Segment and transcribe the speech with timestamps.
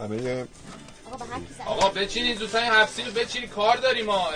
[0.00, 0.46] همه
[1.66, 4.28] آقا بچینین زودتر این حفظی رو بچینین کار داریم ما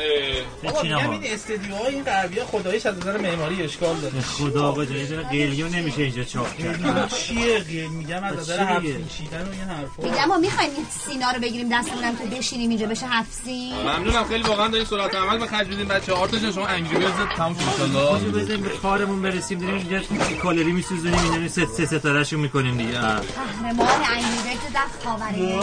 [0.69, 4.21] آقا میگم این استدیوهای این غربی خداییش از نظر معماری اشکال داره.
[4.21, 7.09] خدا آقا جان یه قلیون نمیشه اینجا چاپ کرد.
[7.09, 10.03] چیه؟ قیل میگم از نظر حفظ چیدن و این حرفا.
[10.03, 14.43] میگم ما می‌خوایم این سینا رو بگیریم دستمونم تو بشینیم اینجا بشه حفظی ممنونم خیلی
[14.43, 17.83] واقعا دارین سرعت عمل به خرج میدین بچه آرتا جان شما انگری بیلز تموم شد
[17.83, 19.59] ان شاء الله بزنیم به کارمون برسیم.
[19.59, 20.01] داریم اینجا
[20.43, 22.93] کالری میسوزونیم اینجا سه سه ستارهشو می‌کنیم دیگه.
[22.93, 25.59] قهرمان انگری بیلز دست خاوری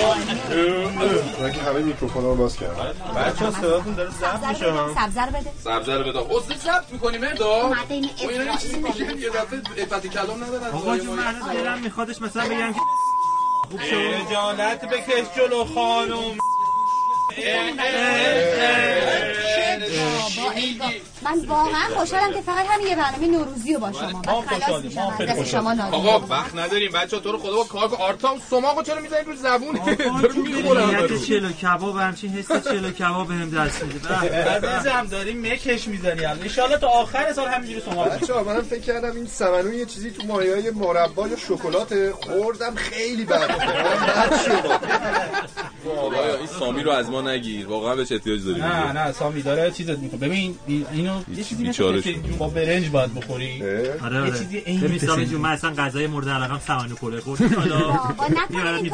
[1.41, 4.65] من که همه میکروفونا رو باز کردم بچه‌ها صداتون داره ضبط میشه.
[4.95, 8.79] سبزه رو بده سبزه رو بده خود ضبط می‌کنی مردا؟ اومده این خب اینا چیزی
[8.79, 9.61] میشه یه دفعه
[9.91, 10.71] افتی کلام ندارن.
[10.73, 16.37] آقا جون من دلم میخوادش مثلا بگم که جانت بکش جلو خانم.
[21.25, 25.25] من واقعا خوشحالم که فقط همین یه برنامه نوروزی رو با شما بعد خلاص میشم
[25.25, 28.81] دست شما نادون آقا وقت نداریم بچا تو رو خدا با کار کن آرتام سماقو
[28.83, 34.09] چرا می‌زنید رو زبون داره می‌خورم چلو کباب همچین حس چلو کباب بهم دست میده.
[34.67, 39.15] عزیزم داریم مکش می‌زنی ان شاءالله تا آخر سال همینجوری سماق بچا منم فکر کردم
[39.15, 43.47] این سمنو یه چیزی تو مایه‌های مربا یا شکلات خوردم خیلی بد
[44.07, 44.79] بد شد.
[46.37, 47.67] این سامی رو از ما نگیر.
[47.67, 48.63] واقعا بهش احتیاج داریم.
[48.63, 53.13] نه نه سامی داره چیزت می‌کنه ببین اینو یه چیزی مثل که با برنج باید
[53.13, 53.63] بخوری.
[54.03, 54.31] آره آره.
[54.81, 55.41] ببین سامی جون.
[55.41, 57.99] من اصلا غذای مورد علاقم سمنو پلو خوردم حالا
[58.77, 58.91] این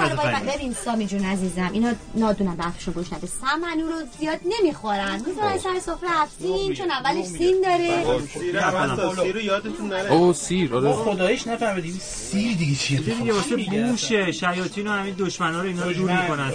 [0.55, 1.69] ببین سامی جون عزیزم.
[1.73, 3.27] اینا نادونم بخشو گوش نده.
[3.27, 5.21] سمنو رو زیاد نمی‌خورن.
[5.27, 8.19] می‌ذارن سر سفره افسین چون اولش سین داره.
[8.27, 10.13] سیر رو یادتون نره.
[10.13, 10.93] او سیر آره.
[10.93, 12.99] خداییش نفهمیدیم سیر دیگه چیه.
[12.99, 16.51] دیگه واسه بوشه شیاطین و همین دشمنا رو اینا رو دور می‌کنن.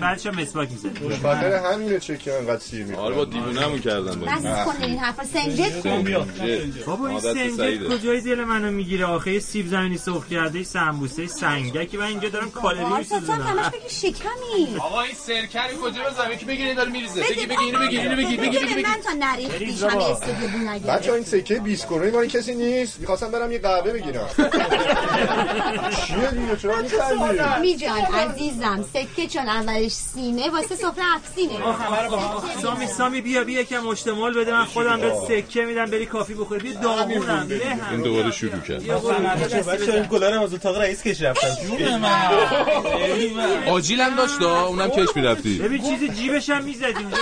[0.00, 4.20] بعدش هم مسواک می‌زنه؟ خاطر همینه چه که انقدر سیر می‌کنه آره با دیوونه‌مون کردن
[4.20, 5.86] بس کن این حرفا سنجت
[6.86, 11.96] بابا این سنجت کجای دل منو می‌گیره آخه؟ سیب زمینی سرخ کرده سمبوسه سنگکی.
[11.96, 13.42] من اینجا دارم کالری میسوزونم.
[13.42, 14.76] همش بگی شکمی.
[14.80, 17.20] آقا این سرکری کجا بزنم یکی داره میریزه.
[17.20, 18.82] بگی بگی اینو بگی اینو بگی بگی بگی.
[18.82, 23.00] من تا نریختیش همه استودیو بو نگیره بچا این سکه 20 کرونی مال کسی نیست.
[23.00, 24.28] می‌خواستم برم یه قهوه بگیرم.
[26.06, 31.54] چیه دیگه؟ چرا میخندی؟ می جان عزیزم سکه چون اولش سینه واسه سفره افسینه.
[32.62, 34.52] سامی سامی بیا بیا یکم مشتمال بده.
[34.52, 36.60] من خودم به سکه میدم بری کافی بخوری.
[36.60, 37.48] بیا داغونم
[37.90, 38.86] این دوباره شروع کرد.
[39.66, 41.48] بچه این گلارم از اتاق رئیس کش رفتن.
[41.96, 43.68] من.
[43.68, 45.58] آجیلم داشت اونم کش می‌رفتی.
[45.58, 47.16] ببین چیزی جیبش هم می‌زدیم یه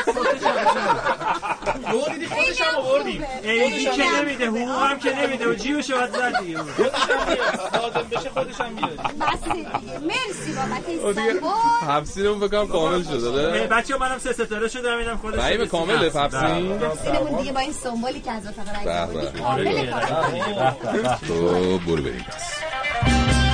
[2.13, 5.49] دیدی خودش هم آوردیم ایدی که نمیده حقوق هم که نمیده.
[5.49, 9.69] و جیبش باید زد دیگه لازم بشه خودش هم میده بس دیگه.
[10.01, 11.51] مرسی بابت این سنبول
[11.89, 13.67] حفظینمون بکنم کامل شد آره.
[13.67, 18.21] بچه منم سه ستاره شدم میدم خودش رحیم کامل حفظین حفظینمون دیگه با این سمبولی
[18.21, 19.39] که از اتاق به.
[19.41, 21.17] کامل کار.
[21.29, 22.25] تو برو بریم.
[22.29, 22.57] پس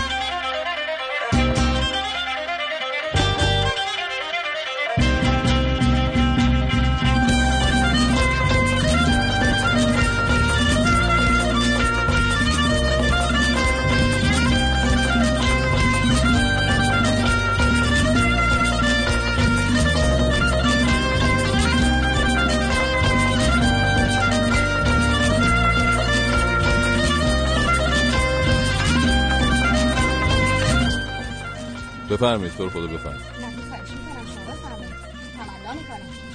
[32.11, 33.43] بفرمایید تو رو خدا بفرمایید.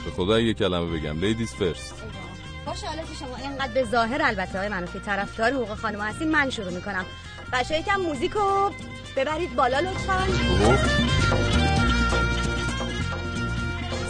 [0.05, 1.19] به خدا یه کلمه بگم.
[1.19, 2.03] لیدیز فرست
[2.65, 6.31] باشه حالا که شما اینقدر به ظاهر البته های منو که طرفدار حقوق خانم هستین
[6.31, 7.05] من شروع می‌کنم.
[7.53, 8.71] بچه یکم موزیک رو
[9.15, 10.27] ببرید بالا لطفا.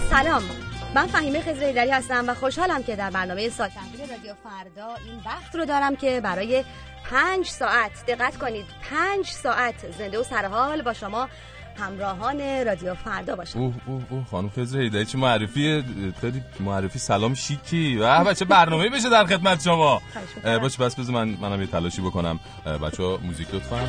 [0.10, 0.44] سلام.
[0.96, 3.70] من فهیمه خضر ایدری هستم و خوشحالم که در برنامه سال
[4.00, 6.64] رادیو فردا این وقت رو دارم که برای
[7.12, 8.06] پنج ساعت.
[8.08, 11.30] دقت کنید پنج ساعت زنده و سرحال با شما
[11.80, 15.84] همراهان رادیو فردا باشم اوه اوه اوه خانم خضر هیدری چه معرفی
[16.22, 17.98] خیلی معرفی سلام شیکی.
[17.98, 20.02] و بچه برنامه بشه در خدمت شما.
[20.62, 22.40] باشه بس بذار من منم یه تلاشی بکنم.
[22.84, 23.88] بچه ها موزیک لطفا.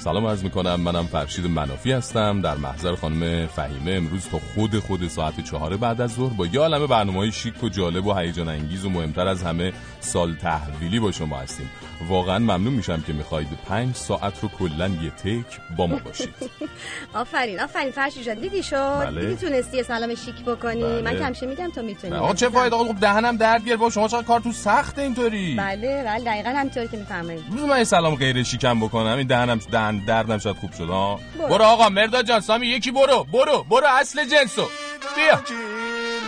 [0.00, 0.80] سلام عرض می‌کنم.
[0.80, 2.40] منم فرشید منافی هستم.
[2.40, 6.60] در محضر خانم فهیمه امروز تا خود خود ساعت چهار بعد از ظهر با یه
[6.60, 11.12] عالم برنامه شیک و جالب و هیجان انگیز و مهمتر از همه سال تحویلی با
[11.12, 11.70] شما هستیم.
[12.08, 16.34] واقعا ممنون میشم که می‌خواید پنج ساعت رو کلا یه تک با ما باشید.
[17.14, 18.34] آفرین آفرین فرشید جان.
[18.34, 19.20] دیدی شد؟ بله.
[19.20, 21.02] دیدی تونستی سلام شیک بکنی؟ بله.
[21.02, 22.16] من کمشه میگم تو می‌تونی.
[22.16, 23.80] آقا چه فایده؟ آقا خب دهنم درد گرفت.
[23.80, 27.44] با شما چقدر کار تو سخته اینطوری؟ بله بله دقیقا همینطور که میفرمایید.
[27.50, 31.48] روز من سلام غیر شیکم بکنم؟ این دهنم دهن دردم شاید خوب شد ها؟ برو.
[31.48, 33.26] برو آقا مرداد جان سامی یکی برو.
[33.32, 34.68] برو برو اصل جنسو.
[35.16, 35.40] بیا.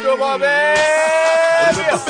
[0.05, 0.75] رو بابه
[1.77, 2.00] بیا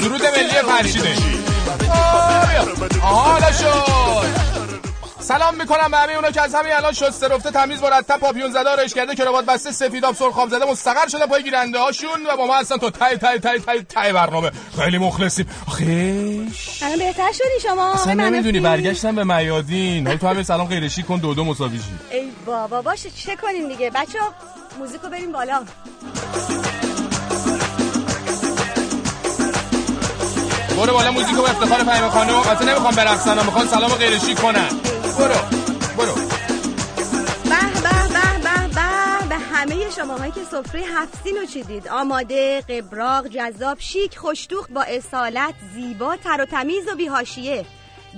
[0.00, 1.14] سرود ملی فرشیده
[3.00, 4.49] حالا شد
[5.20, 8.70] سلام می‌کنم به همه اونا که از همین الان شسته رفته تمیز مرتب پاپیون زده
[8.70, 12.58] آرایش کرده کراوات بسته سفیداب سرخاب زده مستقر شده پای گیرنده هاشون و با ما
[12.58, 14.50] هستن تو تای تای تای تای تای برنامه.
[14.78, 15.50] خیلی مخلصیم.
[15.68, 17.92] آخیش الان بهتر شدی شما.
[17.92, 20.06] اصلا نمی‌دونی برگشتم به میادین.
[20.06, 21.80] حالا تو همه سلام غیرشی کن دو دو مساوی
[22.10, 24.18] ای بابا باشه چه کنیم دیگه؟ بچه
[24.78, 25.62] موزیکو بریم بالا.
[30.76, 32.34] برو بالا موزیکو به افتخار فهیم خانم.
[32.34, 34.68] البته نمی‌خوام برقصن می‌خوام سلام غیرشی کنن.
[35.20, 35.34] برو
[35.98, 36.14] برو.
[37.44, 41.88] به به به به به به همه شماهایی که سفره هفتین رو چیدید.
[41.88, 47.64] آماده قبراق جذاب شیک خوشتوخ با اصالت زیبا تر و تمیز و بیهاشیه.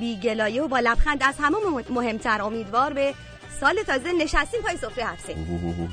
[0.00, 1.56] بیگلایه و با لبخند از همه
[1.90, 2.42] مهمتر.
[2.42, 3.14] امیدوار به
[3.62, 5.34] سال تازه نشستیم پای سفره هفته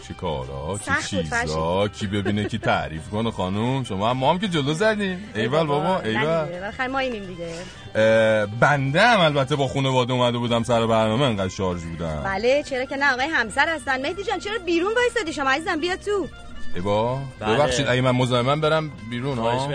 [0.07, 4.47] چه کارا؟ چه چیزا؟ کی ببینه کی تعریف کنه خانوم شما هم ما هم که
[4.47, 5.29] جلو زدیم.
[5.35, 6.71] ایول بابا ایول.
[6.71, 8.45] خیلی ما اینیم دیگه.
[8.59, 12.21] بنده هم البته با خانواده اومده بودم سر برنامه انقدر شارژ بودم.
[12.25, 14.01] بله چرا که نه آقای همسر هستن.
[14.01, 16.27] مهدی جان چرا بیرون وایسادی؟ شما عزیزم بیا تو.
[16.75, 17.19] ای با.
[17.39, 17.55] بله.
[17.55, 19.67] ببخشید اگه من مزاحمم برم بیرون ها؟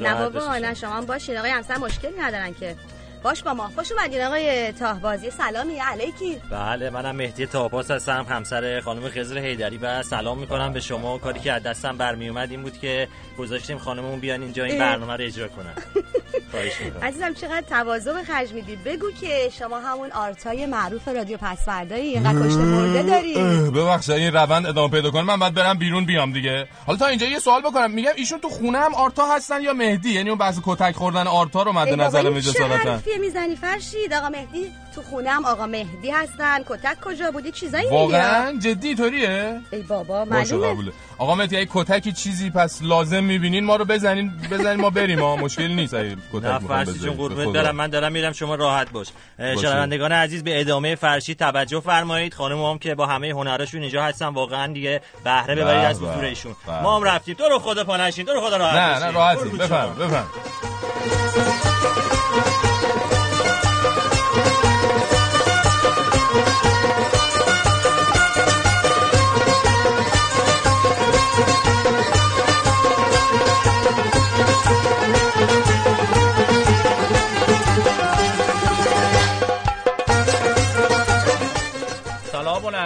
[0.00, 2.76] نه بابا نه شما باشین آقای همسر مشکلی ندارن که.
[3.22, 5.30] باش با ما خوش اومدین آقای تاهبازی.
[5.30, 10.80] سلامی علیکی بله منم مهدی تاهباز هستم همسر خانم خضر حیدری و سلام می‌کنم به
[10.80, 11.18] شما.
[11.18, 13.08] کاری که از دستم برمی اومد این بود که
[13.38, 15.74] گذاشتیم خانممون بیان اینجا این برنامه رو اجرا کنن.
[17.02, 18.76] عزیزم چقدر تواضع به خرج میدی.
[18.76, 23.34] بگو که شما همون آرتای معروف رادیو پس فردایی اینقدر کشته مرده داری.
[23.70, 26.66] ببخشید این روند ادامه پیدا کنه من بعد برم بیرون بیام دیگه.
[26.86, 27.90] حالا تا اینجا یه سوال بکنم.
[27.90, 31.62] میگم ایشون تو خونه هم آرتا هستن یا مهدی؟ یعنی اون بحث کتک خوردن آرتا
[31.62, 36.62] رو مد نظر جسارتا حرفی می‌زنی فرشید؟ آقا مهدی؟ تو خونم آقا مهدی هستن.
[36.68, 40.92] کتک کجا بودی چیزایی واقعا جدی طوریه؟ ای بابا معلومه.
[41.18, 44.32] آقا مهدی اگه کتکی چیزی پس لازم می‌بینین ما رو بزنین.
[44.50, 45.20] بزنین ما بریم.
[45.20, 47.76] ها مشکل نیست اگه کتک فرشید چون قربونت دارم.
[47.76, 49.08] من دارم میرم شما راحت باش.
[49.38, 52.34] شنوندگان عزیز به ادامه فرشید توجه فرمایید.
[52.34, 56.56] خانم هم که با همه هنراشون اینجا هستن واقعا دیگه بهره ببرید از حضور ایشون.
[56.82, 57.34] ما هم رفتیم.
[57.34, 60.26] تو رو خدا پانشین تو رو خدا راحت نه نه راحتی بفهم بفهم.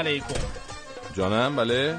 [0.07, 0.35] علیکم.
[1.17, 1.99] جانم بله.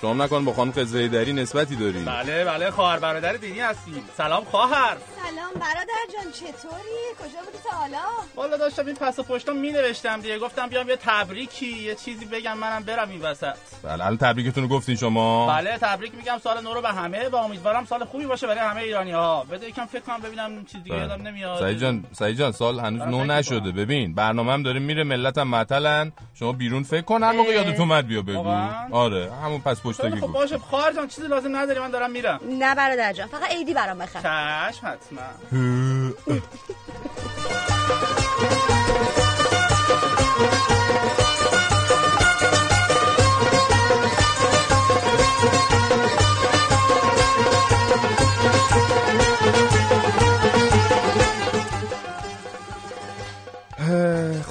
[0.00, 0.70] شما نکن با خانم
[1.08, 4.04] دری نسبتی داری بله بله خواهر برادر دینی هستیم.
[4.16, 4.96] سلام خواهر.
[5.30, 7.98] سلام برادر جان چطوری؟ کجا بودی تا حالا؟
[8.36, 10.38] والا داشتم این پس و پشتم می نوشتم دیگه.
[10.38, 13.56] گفتم بیام یه تبریکی یه چیزی بگم منم برم این وسط.
[13.82, 15.46] بله الان تبریکتون رو گفتین شما.
[15.46, 16.38] بله تبریک میگم.
[16.38, 19.68] سال نو رو به همه و امیدوارم سال خوبی باشه برای همه ایرانی ها بده
[19.68, 21.08] یکم فکر کنم ببینم چیز دیگه بله.
[21.08, 21.58] یادم نمیاد.
[21.58, 23.72] سعید جان سعید جان سال هنوز نو نشده.
[23.72, 26.12] ببین برنامه‌ام داره میره ملتم معطلن.
[26.34, 28.56] شما بیرون فکر کن هر موقع یادت اومد بیا بگو.
[28.92, 32.40] آره همون پس پشتگی خب باشه خواهر جان چیزی لازم نداری من دارم میرم.
[32.48, 34.20] نه برادر جان فقط عیدی برام بخر.
[34.20, 35.15] چشم حتما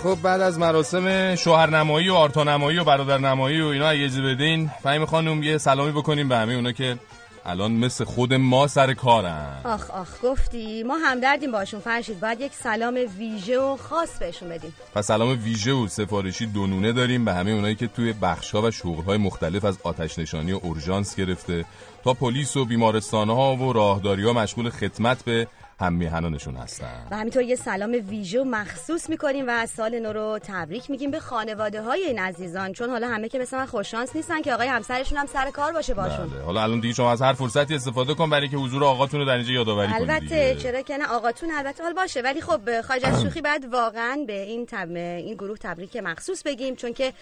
[0.06, 5.44] خب بعد از مراسم شوهرنمایی و آرتانمایی و برادرنمایی و اینا اگه بدین فهیم خانم
[5.44, 6.98] یه سلامی بکنیم به همه اونا که
[7.46, 9.62] الان مثل خود ما سر کارن.
[9.64, 12.20] آخ آخ گفتی؟ ما هم دردیم باشون فرشید.
[12.20, 14.74] باید یک سلام ویژه و خاص بهشون بدیم.
[14.96, 19.18] پس سلام ویژه و سفارشی دونونه داریم به همه اونایی که توی بخشها و شغلهای
[19.18, 21.66] مختلف از آتش نشانی و اورژانس گرفته
[22.04, 25.48] تا پلیس و بیمارستانها و راهداری ها مشغول خدمت به
[25.80, 30.40] هم میهنانشون هستن و همینطور یه سلام ویژه مخصوص می‌کنیم و از سال نو رو
[30.44, 34.42] تبریک میگیم به خانواده های این عزیزان چون حالا همه که مثل من خوششانس نیستن
[34.42, 36.42] که آقای همسرشون هم سر کار باشه باشون بله.
[36.42, 39.34] حالا الان دیگه شما از هر فرصتی استفاده کن برای که حضور آقاتون رو در
[39.34, 43.22] اینجا یادآوری کنید البته چرا که نه آقاتون البته حال باشه ولی خب خارج از
[43.22, 44.96] شوخی بعد واقعا به این تب...
[44.96, 47.14] این گروه تبریک مخصوص بگیم چون که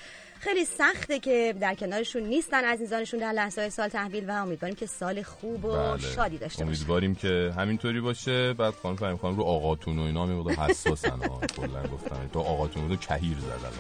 [0.44, 5.22] خیلی سخته که در کنارشون نیستن عزیزانشون در لحظه سال تحویل و امیدواریم که سال
[5.22, 5.98] خوب و بله.
[5.98, 8.54] شادی داشته باشن امیدواریم که همینطوری باشه.
[8.54, 11.20] بعد خانم فهمیم خانم رو آقاتون و اینا می حساسن.
[11.56, 12.30] کلا گفتم.
[12.34, 13.72] تو آقاتون رو کهیر زدن.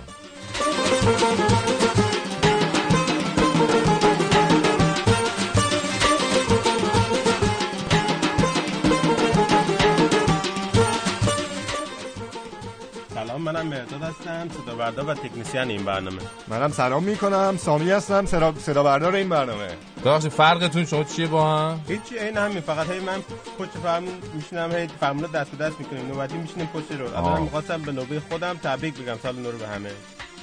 [13.43, 16.21] منم من مرداد هستم صدا بردار و تکنسین این برنامه.
[16.47, 18.25] منم سلام می‌کنم سامی هستم
[18.59, 19.67] صدا بردار این برنامه.
[20.05, 23.19] بخش فرقتون شما چیه با هم؟ هیچی این همین فقط هی من
[23.60, 27.17] پشت فرمون میشینم هی فرمون دست به دست می‌کنیم نوبتی میشینیم پشت رو.
[27.17, 29.89] الان می‌خواستم به نوبه خودم تبریک بگم سال نو رو به همه.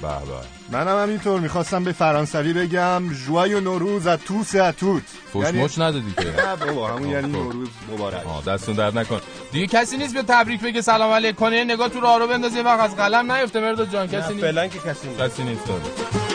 [0.01, 0.07] به
[0.71, 5.03] منم همینطور می‌خواستم به فرانسوی بگم جوای و نوروز از توس اتوت
[5.33, 5.63] فوش یعنی...
[5.63, 6.25] مش ندادی که.
[6.47, 8.27] نه بابا همون یعنی نوروز مبارک.
[8.27, 11.35] آه دستون درد نکن دیگه کسی نیست به تبریک بگه سلام علیکم.
[11.35, 14.45] کنه نگاه تو راه رو بندازه وقت از قلم نیفته مرداد جان کسی نیست.
[14.45, 15.21] فعلا که کسی نیست.
[15.21, 16.30] کسی نیست.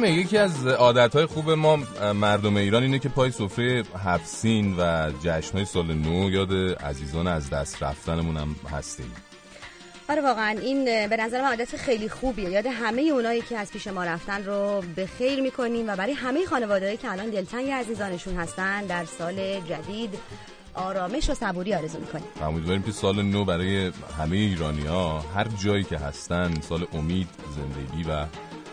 [0.00, 1.76] فهیمه یکی از عادتهای خوب ما
[2.14, 6.52] مردم ایران اینه که پای سفره هفسین و جشنهای سال نو یاد
[6.82, 9.12] عزیزان از دست رفتنمون هم هستیم.
[10.08, 12.50] آره واقعا این به نظر من عادت خیلی خوبیه.
[12.50, 16.46] یاد همه اونایی که از پیش ما رفتن رو به خیر می‌کنیم و برای همه
[16.46, 20.18] خانوادهایی که الان دلتنگ عزیزانشون هستن در سال جدید
[20.74, 22.24] آرامش و صبوری آرزو می‌کنیم.
[22.42, 28.10] امیدواریم که سال نو برای همه ایرانی ها هر جایی که هستن سال امید زندگی
[28.10, 28.26] و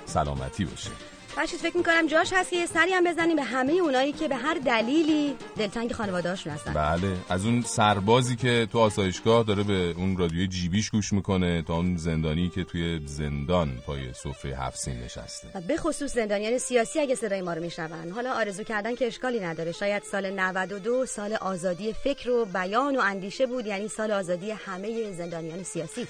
[0.05, 0.89] سلامتی باشه.
[1.35, 4.53] فرشید فکر می‌کنم جاش هست که سری هم بزنیم به همه اونایی که به هر
[4.53, 6.73] دلیلی دلتنگ خانواده‌هاشون هستن.
[6.73, 11.73] بله از اون سربازی که تو آسایشگاه داره به اون رادیوی جیبیش گوش می‌کنه تا
[11.73, 15.47] اون زندانی که توی زندان پای سفره هفت نشسته.
[15.55, 18.11] و به خصوص زندانیان سیاسی اگه صدای ما رو میشنون.
[18.11, 19.71] حالا آرزو کردن که اشکالی نداره.
[19.71, 25.11] شاید سال 92 سال آزادی فکر و بیان و اندیشه بود یعنی سال آزادی همه
[25.11, 26.07] زندانیان سیاسی.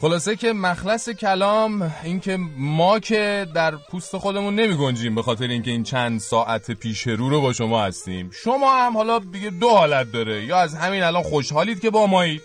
[0.00, 5.70] خلاصه که مخلص کلام اینکه ما که در پوست خودمون نمی گنجیم به خاطر اینکه
[5.70, 8.30] این چند ساعت پیش رو رو با شما هستیم.
[8.32, 10.44] شما هم حالا دیگه دو حالت داره.
[10.44, 12.42] یا از همین الان خوشحالید که با مایید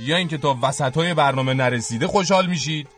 [0.00, 2.88] یا اینکه تا وسط های برنامه نرسیده خوشحال میشید.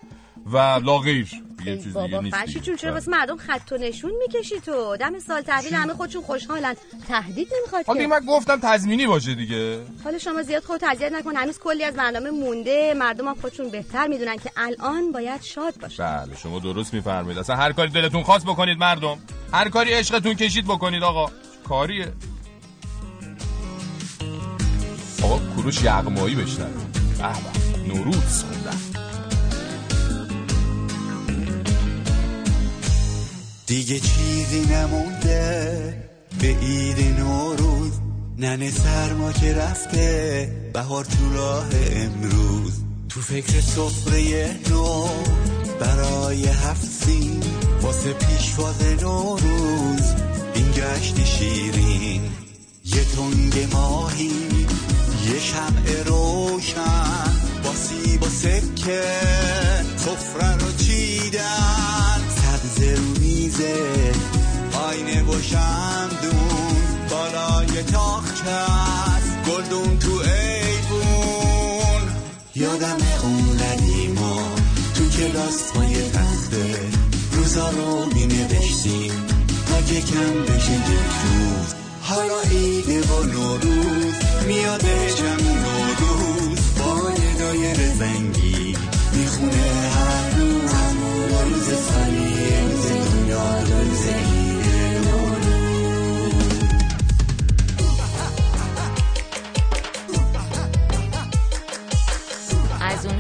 [0.53, 1.29] و لاغیر.
[1.59, 5.43] دیگه چیز دیگه نیست چون چرا واسه مردم خط و نشون می‌کشی تو؟ دم سال
[5.43, 6.75] تحویل همه خودشون خوشحالن.
[7.09, 8.07] تهدید نمی‌خواد که.
[8.07, 9.79] من گفتم تضمینی باشه دیگه.
[10.05, 12.95] حالا شما زیاد خود اذیت نکن هنوز کلی از برنامه مونده.
[12.95, 16.05] مردم هم خودشون بهتر می‌دونن که الان باید شاد باشن.
[16.05, 17.39] بله شما درست میفرمایید.
[17.39, 19.19] اصلا هر کاری دلتون خواست بکنید مردم.
[19.53, 21.31] هر کاری عشقتون کشید بکنید آقا.
[21.69, 22.13] کاریه.
[25.23, 26.71] آقا کروش یغمایی بشنوه.
[27.19, 28.96] به نوروز خوندن.
[33.67, 35.95] دیگه چیزی نمونده.
[36.41, 37.93] به عید نوروز
[38.39, 40.71] ننه سرما که رفته.
[40.73, 42.73] بهار تو راه امروز.
[43.09, 45.09] تو فکر سفره نو
[45.81, 47.43] برای هفت سین
[47.83, 50.15] واسه پیشواز نوروز.
[50.55, 52.23] این گشت شیرین
[52.85, 54.33] یه تنگ ماهی
[55.27, 57.33] یه شمع روشن.
[57.65, 59.03] با سیب و سکه
[59.97, 61.66] سفره رو چیدن
[63.57, 64.13] میزه
[64.89, 66.77] آینه و شمدون
[67.11, 69.37] بالای تاخچه است.
[69.49, 70.83] گلدون تو ایبون
[72.55, 74.43] یادم اون ندیما
[74.95, 76.81] تو کلاس های تخته
[77.33, 79.13] روزا رو می نوشتیم.
[79.69, 81.75] تا کم بشه یک روز.
[82.03, 84.15] حالا عیده و نوروز.
[84.47, 84.85] میاد
[85.19, 86.59] جمع نوروز.
[86.79, 88.77] با یه دایر زنگی
[89.13, 90.77] می‌خونه هر روز.
[91.47, 92.27] روز سالی
[92.71, 93.06] روز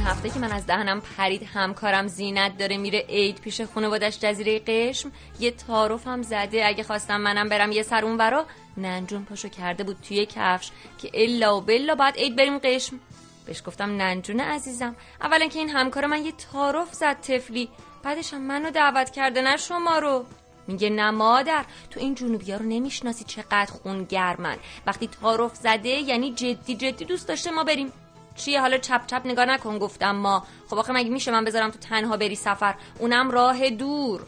[0.06, 5.12] هفته که من از دهنم پرید همکارم زینت داره میره عید پیش خانوادش جزیره قشم.
[5.40, 6.66] یه تعارف هم زده.
[6.66, 11.10] اگه خواستم منم برم یه سر اون برا ننجون پاشو کرده بود توی کفش که
[11.14, 13.00] الا و بلا باید عید بریم قشم.
[13.46, 14.96] بهش گفتم ننجون عزیزم.
[15.20, 17.68] اولا که این همکار من یه تعارف زد تفلی
[18.06, 20.24] بعدش هم منو دعوت کرده نه شما رو.
[20.66, 25.88] میگه نه مادر تو این جنوبی ها رو نمی‌شناسی چقدر خون گرمن وقتی تعارف زده
[25.88, 27.92] یعنی جدی جدی دوست داشته ما بریم.
[28.36, 30.46] چیه؟ حالا چپ چپ نگاه نکن گفتم ما.
[30.70, 34.22] خب آخه مگه میشه من بذارم تو تنها بری سفر؟ اونم راه دور.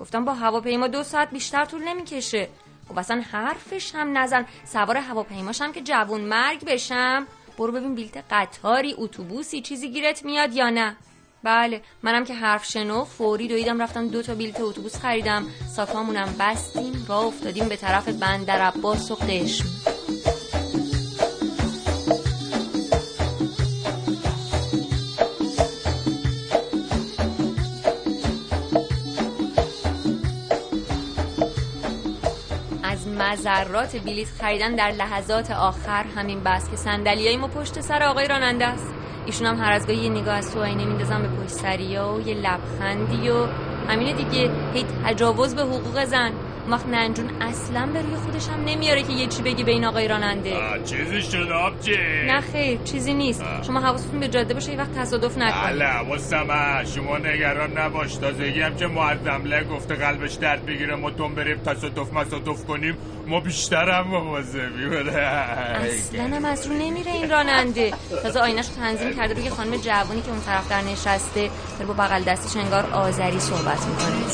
[0.00, 2.48] گفتم با هواپیما دو ساعت بیشتر طول نمی‌کشه.
[2.88, 4.46] خب اصلا حرفش هم نزن.
[4.64, 7.26] سوار هواپیماشم که جوون مرگ بشم.
[7.58, 10.96] برو ببین بلیت قطاری اتوبوسی چیزی گیرت میاد یا نه.
[11.42, 15.46] بله منم که حرف شنو فوری دویدم رفتم دو تا بلیت اتوبوس خریدم.
[15.76, 19.64] ساکامونم بستیم راه افتادیم به طرف بندر عباس و قشم.
[33.18, 38.66] مذرات بلیت خریدن در لحظات آخر همین بس که صندلیای ما پشت سر آقای راننده
[38.66, 39.07] است.
[39.28, 42.20] ایشون هم هر از گاهی یه نگاه از تو آینه میندازن به پشت سریا و
[42.20, 43.46] یه لبخندی و
[43.88, 44.50] همینه دیگه.
[44.74, 46.32] هی تجاوز به حقوق زن.
[46.70, 50.08] وقت ننجون اصلا به روی خودش هم نمیاره که یه چی بگی به این آقای
[50.08, 50.56] راننده.
[50.84, 51.96] چیزی شد آبجی.
[52.26, 53.42] نه خیر چیزی نیست.
[53.66, 55.78] شما حواستون به جاده باشه یه وقت تصادف نکنید.
[55.78, 61.34] بله واسمه شما نگران نباش تازگی هم که معظمله گفته قلبش درد بگیره ما تون
[61.34, 62.96] بریم تصادف مصادف کنیم.
[63.26, 64.88] ما بیشتر هم مواظبی.
[64.88, 67.92] بوده اصلا هم از رو نمیره این راننده.
[68.22, 71.50] تازه آینش تنظیم کرده روی خانم جوانی که اون طرف در نشسته
[71.86, 74.28] با بغل دستش انگار آذری صحبت می‌کنه.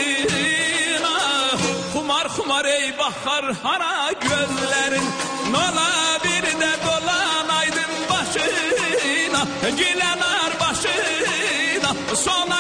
[1.94, 5.06] Kumar kumar ey bahar hara gözlerin
[5.52, 9.42] Nola bir de dolanaydın başına
[9.78, 12.53] Gilenar başına Sona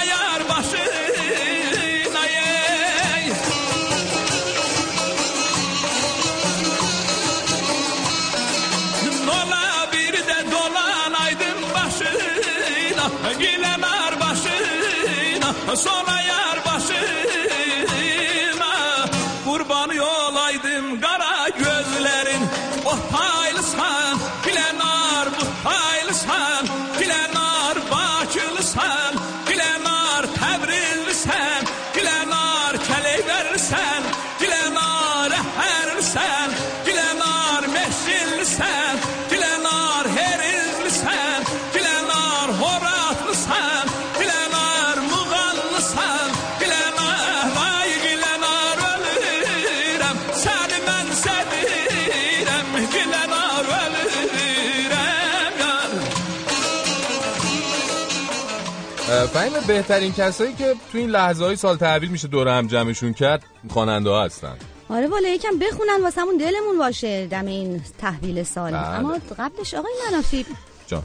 [59.33, 63.43] فهیم بهترین کسایی که تو این لحظه های سال تحویل میشه دور هم جمعشون کرد
[63.69, 64.57] خواننده ها هستن.
[64.89, 68.71] آره والا یکم بخونن واسمون دلمون باشه دم این تحویل سال.
[68.71, 68.87] بله.
[68.87, 70.45] اما قبلش آقای منافی
[70.87, 71.03] جان.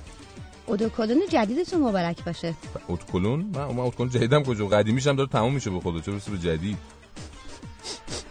[0.67, 2.55] اودوکلون جدیدتون مبارک باشه.
[2.89, 6.39] اتکلون من من جدیدم کجا؟ قدیمیش هم داره تموم میشه به خدا چه برسه به
[6.39, 6.79] جدید؟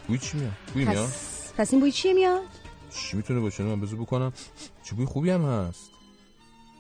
[0.07, 2.41] بوی چی میاد؟ بوی میاد؟ پس, پس این بوی چیه میاد؟
[2.89, 4.33] چی می‌تونه باشه؟ من بذار بکنم.
[4.83, 5.91] چه بوی خوبی هم هست.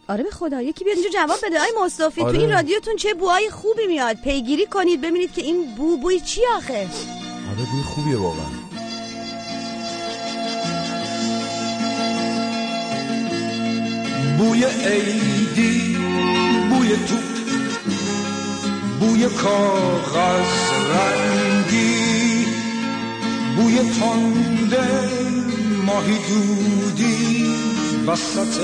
[0.09, 1.59] آره به خدا یکی بیاد اینجا جواب بده.
[1.59, 2.33] آی مصطفی آره.
[2.33, 6.41] تو این رادیوتون چه بوهای خوبی میاد؟ پیگیری کنید ببینید که این بو بوی چی
[6.57, 6.79] آخه؟
[7.51, 8.67] آره بوی خوبیه واقعا.
[14.37, 15.97] بوی عیدی
[16.69, 17.37] بوی توپ
[18.99, 22.45] بوی کاغذ رنگی
[23.55, 25.09] بوی تنده
[25.85, 27.45] ماهی دودی
[28.07, 28.61] وسط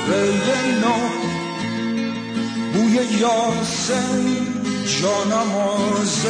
[0.00, 0.98] سفره نو
[2.72, 4.24] بوی یاسم
[5.00, 6.26] جانماز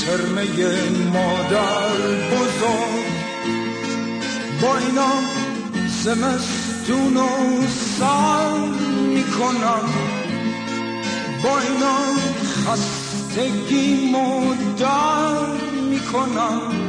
[0.00, 0.44] ترمه
[1.12, 1.96] مادر
[2.30, 3.12] بزرگ
[4.62, 5.12] با اینا
[6.02, 7.28] زمستون و
[7.98, 8.58] سر
[9.14, 9.88] می‌کنم
[11.42, 11.98] با اینا
[12.66, 15.46] خستگی مدر
[15.90, 16.81] می‌کنم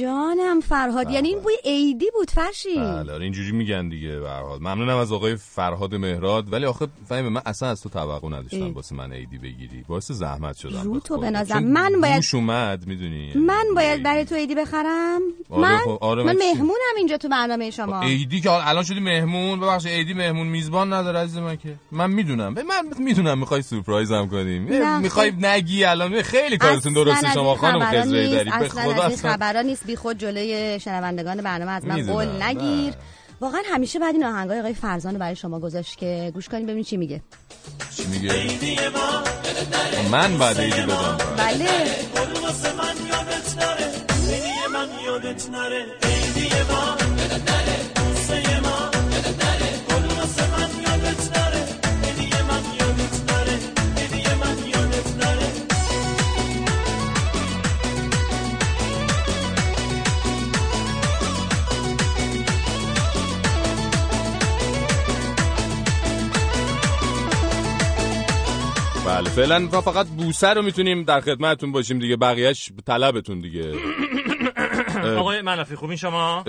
[0.00, 1.10] جانم فرهاد.
[1.10, 4.58] یعنی این بوی عیدی بود فرشی بله آره اینجوری میگن دیگه حال.
[4.58, 6.52] ممنونم از آقای فرهاد مهراد.
[6.52, 8.72] ولی آخه فهمه من اصلا از تو توقع نداشتم.
[8.72, 9.84] واسه من عیدی بگیری.
[9.88, 11.16] باعث زحمت شدم رو تو.
[11.16, 11.58] بنازم.
[11.58, 13.32] من باید- اومد می‌دونی.
[13.34, 14.54] من باید برای تو عیدی.
[14.54, 18.02] بخرم؟ آره من؟ خب، آره من؟ مهمونم اینجا تو برنامه شما.
[18.02, 19.60] عیدی که الان شدی مهمون.
[19.60, 21.74] ببخشید عیدی مهمون میزبان نداره عزیز من که.
[21.92, 22.52] من می‌دونم.
[22.52, 22.64] من
[22.98, 24.62] می‌دونم می‌خوای سورپرایزم کنیم.
[25.00, 26.22] می‌خوای نگی الان.
[26.22, 28.32] خیلی کارتون درسته شما خانم نیست.
[28.32, 28.50] داری.
[28.60, 29.86] به خدا اصلا خبرا نیست.
[29.90, 32.90] بی خود جلوی شنوندگان برنامه از من قول نگیر.
[32.90, 32.96] بله.
[33.40, 36.84] واقعا همیشه بعد این آهنگای آقای فرزان رو برای شما گذاشت که گوش کنیم ببینیم
[36.84, 37.22] چی میگه.
[37.96, 38.32] چی میگه؟
[40.10, 41.18] من بعد عیدی بدم.
[41.36, 41.66] بله.
[69.20, 73.72] بله فعلا ما فقط بوسه رو می‌تونیم در خدمتتون باشیم دیگه بقیهش طلبتون دیگه.
[75.18, 76.44] آقای منافی خوبین شما؟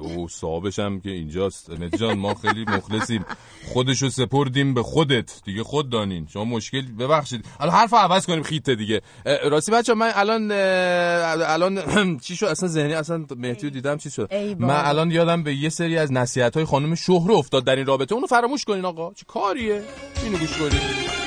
[0.00, 1.70] او صاحبش هم که اینجاست.
[1.70, 3.24] مهدی جان ما خیلی مخلصیم.
[3.64, 5.40] خودشو سپردیم به خودت.
[5.44, 6.26] دیگه خود دانین.
[6.32, 7.44] شما مشکل ببخشید.
[7.60, 9.00] الان حرف عوض کنیم خیته دیگه.
[9.44, 14.34] راستی بچه من الان الان چی شد؟ اصلا ذهنی اصلا مهدی رو دیدم چی شد.
[14.58, 18.14] من الان یادم به یه سری از نصیحت های خانم شهره افتاد در این رابطه.
[18.14, 19.12] اونو فراموش کنین آقا.
[19.14, 19.82] چه کاریه؟
[20.24, 21.19] اینو گوش کنین.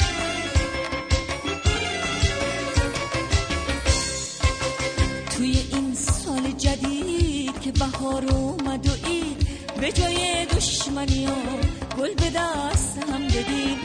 [8.03, 9.47] بهار اومد و اید
[9.81, 11.35] به جای دشمنی ها
[11.97, 13.77] گل به دست هم بدیم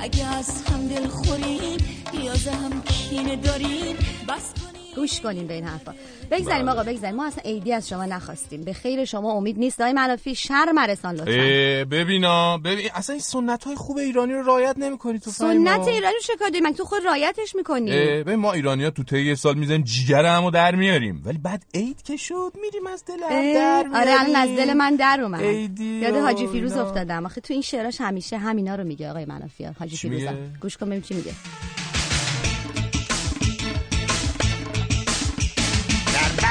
[0.00, 1.78] اگه از هم دل خوریم
[2.24, 3.96] یا هم کینه داریم.
[4.28, 4.65] بس
[4.96, 5.94] گوش کنیم به این حرفا.
[6.30, 7.16] بگذاریم آقا بگذاریم.
[7.16, 8.64] ما اصلا ایدی از شما نخواستیم.
[8.64, 9.78] به خیر شما امید نیست.
[9.78, 11.84] دای منافی شر مرسان لطفا.
[11.90, 16.20] ببینا ببین اصلا این سنت های خوب ایرانی رو رعایت نمی‌کنی تو سنت ایرانی رو
[16.22, 17.90] شکار من تو خود رعایتش می‌کنی.
[17.90, 21.22] ببین ما ایرانی ها تو طی سال می‌زنیم جیگر همو در میاریم.
[21.24, 24.96] ولی بعد عید که شد میریم از دل هم در آره الان از دل من
[24.96, 25.80] در اومد.
[25.80, 27.26] یاد حاجی فیروز افتادم.
[27.26, 30.22] آخه تو این شعراش همیشه همینا رو میگه آقای منافی حاجی فیروز
[30.60, 31.32] گوش کن ببین چی میگه.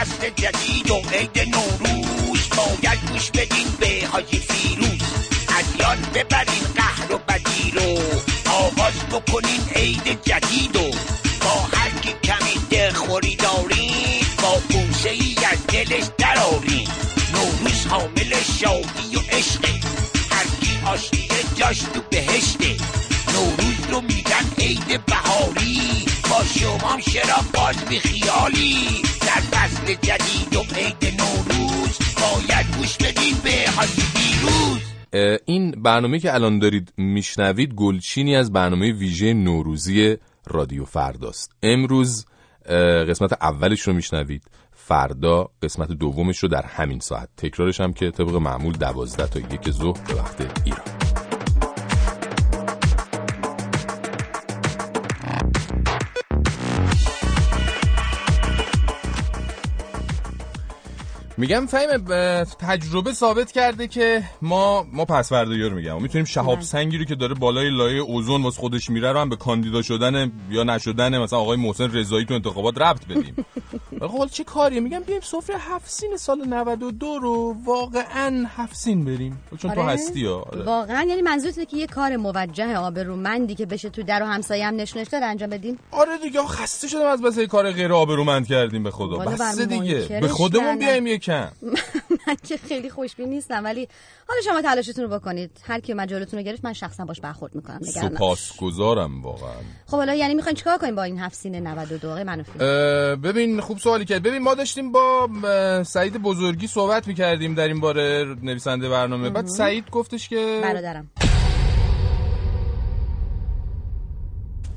[0.05, 5.01] فصل جدید و عید نوروز باید گوش بدین به حاجی فیروز.
[5.57, 7.99] از یاد ببرین قهر و بدی رو
[8.51, 10.91] آغاز بکنین عید جدید و
[11.41, 16.87] با هر کی کمی دلخوری دارین با بوسه ای از دلش درارین
[17.33, 19.73] نوروز حامل شادی و عشقه
[20.31, 22.75] هر کی آشتی جاش تو بهشته.
[23.33, 24.24] نوروز رو با
[26.65, 29.01] شما شرا باز بی خیالی.
[29.21, 34.81] در فصل جدید و عید نوروز باید گوش بدین به حاجی دیروز.
[35.45, 41.51] این برنامه که الان دارید میشنوید گلچینی از برنامه ویژه نوروزی رادیو فرداست.
[41.63, 42.25] امروز
[43.09, 44.43] قسمت اولش رو میشنوید.
[44.71, 47.29] فردا قسمت دومش رو در همین ساعت.
[47.37, 51.04] تکرارش هم که طبق معمول دوازده تا یک ظهر به وقت ایران.
[61.37, 62.03] میگم فهم
[62.59, 66.01] تجربه ثابت کرده که ما ما پسورداری رو میگم.
[66.01, 69.35] می‌تونیم شهاب سنگی رو که داره بالای لایه اوزون واسه خودش میره رو هم به
[69.35, 73.45] کاندیدا شدن یا نشدن مثلا آقای محسن رضایی تو انتخابات ربط بدیم.
[74.01, 79.39] حالا چه کاریه؟ میگم بیایم سفره هفسین سال 92 رو واقعا هفسین بریم.
[79.57, 80.35] چون آره؟ تو هستی ها.
[80.35, 80.63] آره.
[80.63, 84.75] واقعا یعنی منظورت که یه کار موجه آبرومندی که بشه تو در و همسایه هم
[84.75, 85.79] نشونش داره انجام بدیم.
[85.91, 89.17] آره دیگه خسته شدم از بس کار غیر آبرومند کردیم به خدا.
[89.17, 90.19] بس دیگه.
[90.21, 91.51] به خودمون بیایم یکم
[92.27, 93.87] من که خیلی خوشبین نیستم ولی
[94.27, 95.51] حالا شما تلاشتون رو بکنید.
[95.63, 97.79] هر کی مجالتون رو گرفت من شخصا باش برخورد می‌کنم.
[97.83, 99.55] سپاسگزارم واقعا.
[99.85, 102.59] خب حالا یعنی می‌خواین چیکار کنیم با این هفت سینه 92 آقای منوفی؟
[103.23, 104.23] ببین خوب سوالی کرد.
[104.23, 105.29] ببین ما داشتیم با
[105.83, 109.29] سعید بزرگی صحبت می‌کردیم در این باره نویسنده برنامه.
[109.29, 111.11] بعد سعید گفتش که برادرم.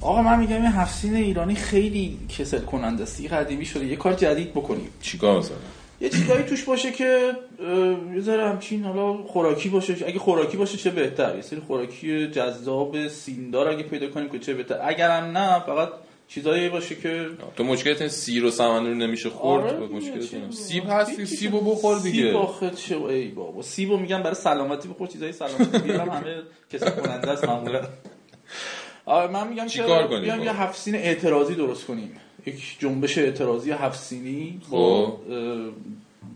[0.00, 3.20] آقا من میگم این هفسین ایرانی خیلی کسل کننده است.
[3.20, 3.87] قدیمی شده.
[3.87, 4.88] یه کار جدید بکنیم.
[5.00, 5.56] چیکار مثلا
[6.00, 7.37] یه چیزایی توش باشه که
[8.14, 9.96] یه ذره همچین حالا خوراکی باشه.
[10.06, 14.54] اگه خوراکی باشه چه بهتر؟ یه سری خوراکی جذاب سیندار اگه پیدا کنیم که چه
[14.54, 15.88] بهتر؟ اگرم نه فقط
[16.28, 21.26] چیزایی باشه که تو مشکلت سیر و سمن رو نمیشه خورد؟ آره مشکلت سیب هستی
[21.26, 22.22] سیبو بخور دیگه.
[22.22, 23.62] سیب آخه چه ای بابا.
[23.62, 25.78] سیبو میگم برای سلامتی بخور چیزای سلامتی.
[25.87, 27.82] بیارم همه کسی کننده است معمولا.
[29.06, 29.82] آره من میگم که
[30.20, 32.20] بیام یه هفت سین اعتراضی درست کنیم.
[32.48, 35.20] یک جنبش اعتراضی هفت سینی با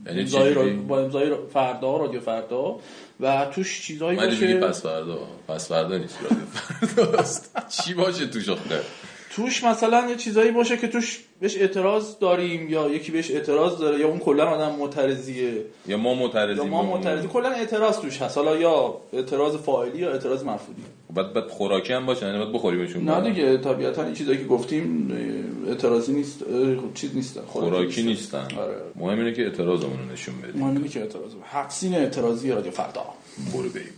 [0.07, 0.66] امضای را...
[0.88, 2.79] با امضای فردا رادیو فردا
[3.20, 8.81] و توش چیزایی باشه پس فردا پس فردا نیست رادیو فرداست چی باشه توش آخه؟
[9.37, 13.99] توش مثلا یه چیزایی باشه که توش بهش اعتراض داریم یا یکی بهش اعتراض داره
[13.99, 15.53] یا اون کلا آدم معترضیه.
[15.87, 18.38] یا ما معترضیم یا ما معترضی کلا اعتراض توش هست.
[18.38, 20.83] حالا یا اعتراض فاعلی یا اعتراض مفعولی
[21.14, 25.12] بعد بعد خوراکی هم باشه یعنی بعد بخوریمشون نه دیگه طبیعتا این چیزایی که گفتیم
[25.68, 26.45] اعتراضی نیست
[26.95, 27.40] چیز نیستن.
[27.47, 28.49] خوراکی نیستن.
[28.59, 28.77] آره.
[28.97, 30.61] مهم اینه که اعتراضمون رو نشون بدیم.
[30.61, 31.33] مهم اینه که اعتراض.
[31.45, 33.05] حقسین اعتراضی رادیو فردا.
[33.55, 33.92] برو بریم.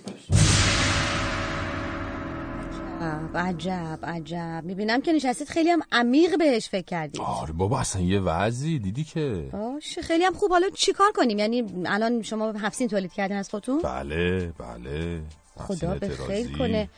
[3.34, 4.62] عجب عجب.
[4.64, 7.20] می‌بینم که نشستید خیلی هم عمیق بهش فکر کردید.
[7.20, 9.48] آره بابا اصلا یه وضعی دیدی که.
[9.52, 10.50] باشه خیلی هم خوب.
[10.50, 15.20] حالا چیکار کنیم؟ یعنی الان شما هفسین تولید کردین از خودتون؟ بله بله.
[15.56, 16.88] خدا به خیر کنه.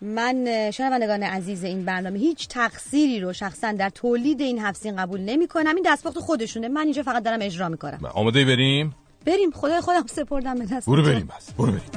[0.00, 5.48] من شنوندگان عزیز این برنامه هیچ تقصیری رو شخصا در تولید این هفسین قبول نمی
[5.48, 6.68] کنم این دستپخت خودشونه.
[6.68, 8.00] من اینجا فقط دارم اجرا می‌کنم.
[8.14, 8.94] آماده بریم؟
[9.26, 9.50] بریم.
[9.50, 11.52] خدای خودم سپردم به دست برو بریم بس.
[11.52, 11.90] برو بریم.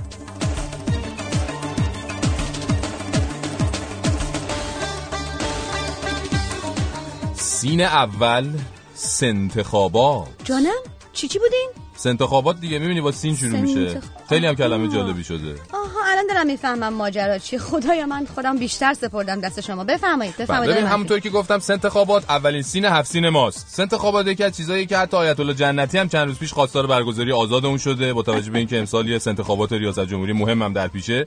[7.63, 8.49] سین اول
[8.93, 10.81] سنتخابات جانم
[11.13, 14.01] چی چی بودین؟ سنتخابات دیگه می‌بینی با سین شروع میشه.
[14.29, 15.55] خیلی هم کلمه جالبی شده.
[15.73, 15.92] آها
[16.23, 17.57] الان دارم می‌فهمم ماجرا چی.
[17.57, 19.83] خدایا من خودم بیشتر سپردم دست شما.
[19.83, 20.37] بفرمایید.
[20.37, 20.75] بفرمایید.
[20.75, 23.67] ببین همونطور که گفتم سنتخابات اولین سین هفت سین ماست.
[23.69, 27.31] سنتخابات یکی از چیزایی که حتی آیت الله جنتی هم چند روز پیش خواستار برگزاری
[27.31, 30.87] آزاد اون شده با توجه به اینکه امسال یه سنتخابات ریاست جمهوری مهم هم در
[30.87, 31.25] پیشه.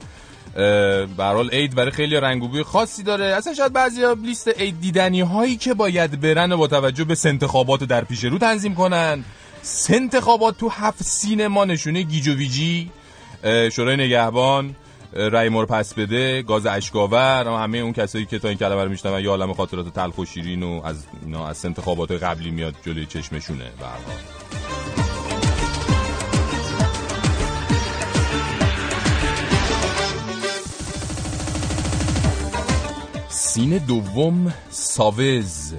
[0.53, 3.25] به حال عید برای خیلی رنگ خاصی داره.
[3.25, 7.83] اصلا شاید بعضیا لیست عید دیدنی هایی که باید برن و با توجه به سنتخابات
[7.83, 9.23] در پیش رو تنظیم کنن.
[9.61, 12.91] سه انتخابات تو هفت سینما نشونه گیجوویجی
[13.71, 14.75] شورای نگهبان.
[15.17, 19.21] رای مور پس بده گاز اشکاور همه اون کسایی که تا این کلمه رو میشنون
[19.21, 23.63] یا عالم خاطرات تلخ و شیرین و از اینا از انتخابات قبلی میاد جلوی چشمشونه.
[23.63, 23.85] به
[33.29, 35.73] سین دوم ساوز.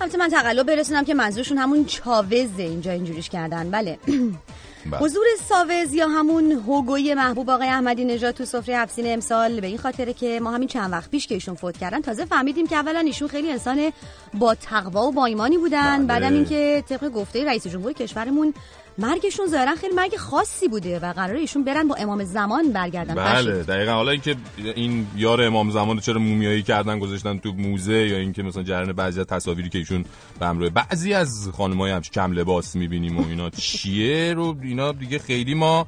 [0.00, 3.70] البته من تقلب برسونم که منظورشون همون چاوزه اینجا اینجوریش کردن.
[3.70, 3.98] بله.
[4.86, 5.00] بله.
[5.00, 9.78] حضور ساوز یا همون هوگوی محبوب آقای احمدی نژاد تو سفره هفسین امسال به این
[9.78, 12.98] خاطره که ما همین چند وقت پیش که ایشون فوت کردن تازه فهمیدیم که اولا
[13.00, 13.92] ایشون خیلی انسان
[14.34, 16.06] با تقوا و با ایمانی بودن بله.
[16.06, 18.54] بعدم اینکه طبق گفته رئیس جمهور کشورمون
[19.00, 23.14] مرگشون ظاهرا خیلی مرگ خاصی بوده و قراره ایشون برن با امام زمان برگردن.
[23.14, 23.92] بله دقیقا.
[23.92, 24.36] حالا اینکه
[24.76, 29.20] این یار امام زمان چرا مومیایی کردن گذاشتن تو موزه یا اینکه مثلا جریان بعضی
[29.20, 30.04] از تصاویری که ایشون
[30.40, 35.18] به همراه بعضی از خانمای هم کم لباس می‌بینیم و اینا چیه؟ رو اینا دیگه
[35.18, 35.86] خیلی ما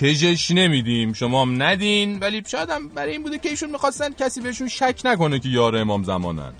[0.00, 1.12] کجش نمیدیم.
[1.12, 5.00] شما هم ندین ولی شاید هم برای این بوده که ایشون می‌خواستن کسی بهشون شک
[5.04, 6.52] نکنه که یار امام زمانن.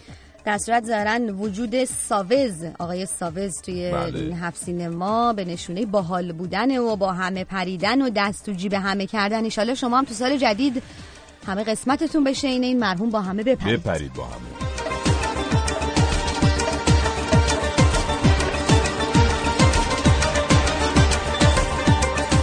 [0.45, 4.19] در صورت ظاهرا وجود ساوز آقای ساوز توی بله.
[4.19, 8.75] این هفت سینما به نشونه باحال بودن و با همه پریدن و دست تو جیب
[8.75, 9.45] همه کردن.
[9.45, 10.83] ایشالا شما هم تو سال جدید
[11.47, 13.81] همه قسمتتون بشه اینه این مرحوم با همه بپرید.
[13.81, 14.73] بپرید با همه.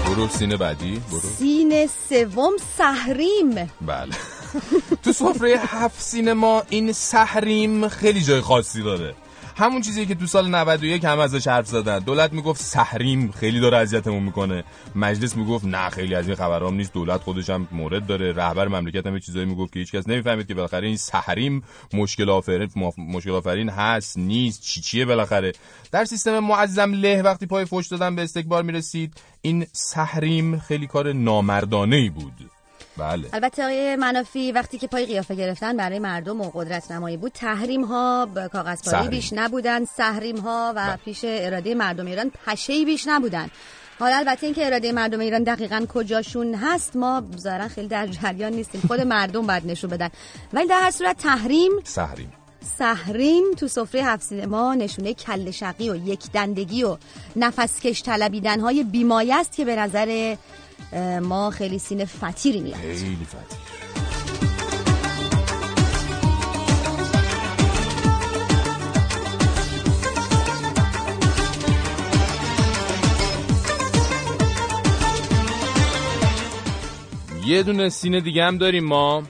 [0.05, 4.15] برو سینه بعدی؟ برو سینه سوم سحریم بله.
[5.03, 9.15] تو سفره هفت سینما این سحریم خیلی جای خاصی داره.
[9.57, 11.99] همون چیزی که تو سال 91 هم ازش حرف زدن.
[11.99, 14.63] دولت می‌گفت سحریم خیلی داره اذیتمون می‌کنه.
[14.95, 16.93] مجلس می‌گفت نه خیلی از این خبرام نیست.
[16.93, 18.33] دولت خودش هم مورد داره.
[18.33, 23.31] رهبر مملکت هم چیزایی می‌گفت که هیچکس نمی‌فهمید که بالاخره این سحریم مشکل آفرین مشکل
[23.31, 25.51] آفرین هست نیست چی چیه بالاخره؟
[25.91, 31.13] در سیستم معظم له وقتی پای فوش دادن به استکبار می‌رسید این سحریم خیلی کار
[31.13, 32.33] نامردانه ای بود.
[32.97, 33.29] بله.
[33.33, 37.83] البته آقای منافی وقتی که پای قیافه گرفتن برای مردم و قدرت نمایی بود تحریم
[37.83, 40.95] ها کاغذ بیش نبودن سحریم ها و بله.
[40.95, 43.49] پیش اراده مردم ایران پشه بیش نبودن.
[43.99, 48.81] حالا البته اینکه اراده مردم ایران دقیقا کجاشون هست ما ظاهرا خیلی در جریان نیستیم.
[48.87, 50.09] خود مردم بعد نشون بدن.
[50.53, 52.33] ولی در هر صورت تحریم سحریم
[52.77, 56.97] سحریم تو سفره هفت ما نشونه کل شقی و یک دندگی و
[57.35, 60.35] نفس کش طلبیدن های بیمایه است که به نظر
[61.21, 63.59] ما خیلی سینه فتیری میاد خیلی فتیر
[77.45, 79.23] یه دونه سینه دیگه هم داریم ما.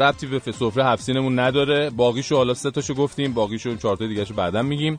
[0.00, 1.90] ربطی به سفره هفت سینمون نداره.
[1.90, 3.32] باقیشو حالا سه تاشو گفتیم.
[3.32, 4.98] باقیشو چهار تا دیگهشو بعدا میگیم.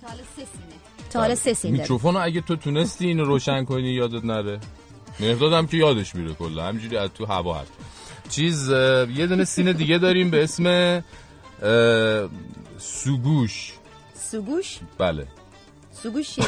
[1.10, 1.80] تا حالا سه سینه.
[1.80, 4.60] میکروفونو اگه تو تونستی اینو روشن کنی یادت نره.
[5.20, 6.64] مهدادم که یادش میره کلا.
[6.64, 7.72] همینجوری از تو هوا هست
[8.30, 8.70] چیز
[9.16, 11.04] یه دونه سینه دیگه داریم به اسم
[12.78, 13.74] سوگوش.
[14.32, 15.28] سوگوش؟ بله.
[16.04, 16.46] سوگوش چیه؟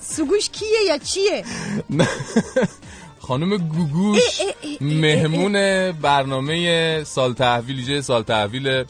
[0.00, 1.44] سوگوش کیه یا چیه؟
[3.26, 4.40] خانم گوگوش
[4.80, 5.52] مهمون
[5.92, 8.84] برنامه سال تحویل سال تحویل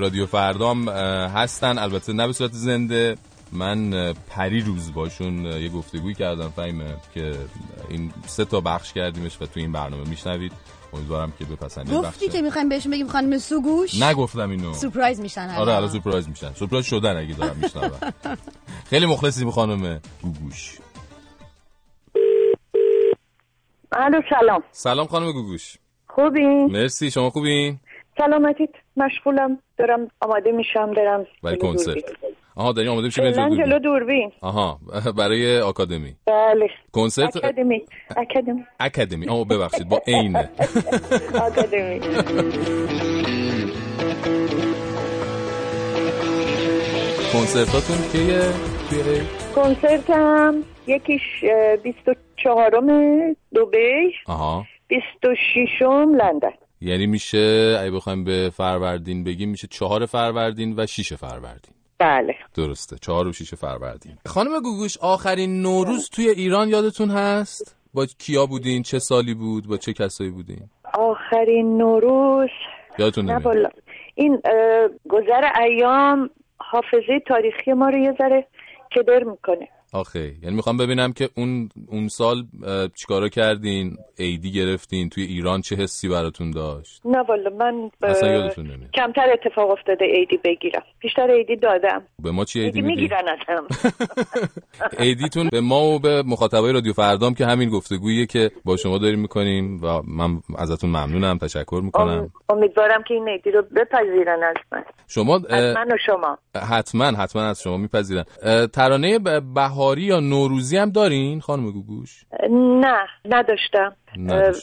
[0.00, 0.88] رادیو فردام
[1.28, 1.78] هستن.
[1.78, 3.16] البته نه به صورت زنده.
[3.52, 7.36] من پری روز باشون یه گفتگوی کردم فهمه که
[7.88, 10.52] این سه تا بخش کردیمش و تو این برنامه میشنوید.
[10.92, 14.72] امیدوارم که بپسندید گفتی که می‌خوایم بهشون بگیم خانم سوگوش؟ نگفتم اینو.
[14.74, 15.88] سورپرایز میشن آره الان.
[15.88, 16.52] سورپرایز میشن.
[16.52, 18.12] سورپرایز شدن اگه دارم میشنوم
[18.90, 20.78] خیلی مخلصیم خانم گوگوش.
[23.92, 24.62] الو سلام.
[24.72, 25.76] سلام خانم گوگوش.
[26.06, 27.10] خوبین مرسی.
[27.10, 27.78] شما خوبین؟
[28.18, 28.70] سلامتیت.
[28.96, 29.58] مشغولم.
[29.78, 32.04] دارم آماده میشم برم برای کنسرت.
[32.58, 34.32] آها داریم آماده میشه جلو دوربین.
[34.40, 34.80] آها
[35.16, 36.16] برای آکادمی.
[36.26, 36.68] بله.
[36.92, 37.82] کنسرت؟ اکادمی
[38.16, 40.50] اکادمی اکادمی آها ببخشید با عینه
[41.46, 42.00] آکادمی.
[47.32, 48.40] کنسرتاتون کیه؟
[48.90, 49.20] توی
[49.54, 50.54] کنسرتم
[50.86, 51.44] یکیش
[51.82, 52.70] 24
[53.54, 54.64] دبی آها.
[54.88, 56.50] 26 لندن.
[56.80, 61.74] یعنی میشه اگه بخوایم به فروردین بگیم میشه چهار فروردین و شیش فروردین.
[61.98, 62.34] بله.
[62.54, 62.96] درسته.
[62.98, 64.18] چهار و شیش فروردین.
[64.26, 69.76] خانم گوگوش آخرین نوروز توی ایران یادتون هست؟ با کیا بودین؟ چه سالی بود؟ با
[69.76, 72.50] چه کسایی بودین؟ آخرین نوروز
[72.98, 73.72] یادتون نمیاد.
[74.14, 74.42] این
[75.08, 78.46] گذر ایام حافظه تاریخی ما رو یه ذره
[78.96, 79.68] کدر می‌کنه.
[79.92, 82.44] آخه یعنی می‌خوام ببینم که اون اون سال
[82.94, 88.04] چیکارا کردین؟ ایدی گرفتین؟ توی ایران چه حسی براتون داشت؟ نه والا من ب...
[88.04, 88.50] اصلا
[88.94, 90.82] کمتر اتفاق افتاده ایدی بگیرم.
[91.00, 92.02] بیشتر ایدی دادم.
[92.22, 93.66] به ما چی ایدی, ایدی می‌گیرن ازم.
[95.04, 99.18] ایدیتون به ما و به مخاطبای رادیو فردام که همین گفتگوییه که با شما داریم
[99.18, 102.30] می‌کنیم و من ازتون ممنونم تشکر می‌کنم.
[102.48, 104.84] امیدوارم که این ایدی رو بپذیرن از من.
[105.08, 106.38] شما از من و شما.
[106.70, 108.24] حتما حتما از شما میپذیرن.
[108.72, 109.18] ترانه
[109.78, 113.96] بهاری یا نوروزی هم دارین خانم گوگوش؟ نه نداشتم.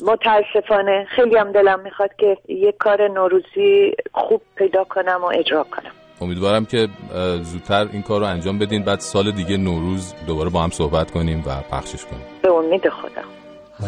[0.06, 5.92] متاسفانه خیلی هم دلم می‌خواد که یک کار نوروزی خوب پیدا کنم و اجرا کنم.
[6.22, 6.88] امیدوارم که
[7.42, 8.84] زودتر این کار رو انجام بدین.
[8.84, 12.24] بعد سال دیگه نوروز دوباره با هم صحبت کنیم و پخشش کنیم.
[12.42, 13.22] به امید خدا.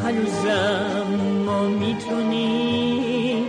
[0.01, 1.07] هنوزم
[1.45, 3.45] ما می‌تونیم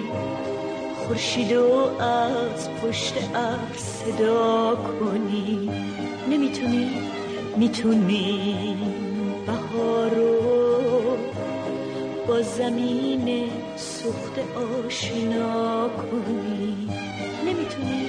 [1.06, 5.70] خورشید و از پشت ابر صدا کنی
[6.30, 6.90] نمی‌تونی
[7.58, 8.76] می‌تونی
[9.46, 11.16] بهارو
[12.28, 16.88] با زمین سخت آشنا کنی.
[17.46, 18.07] نمی‌تونی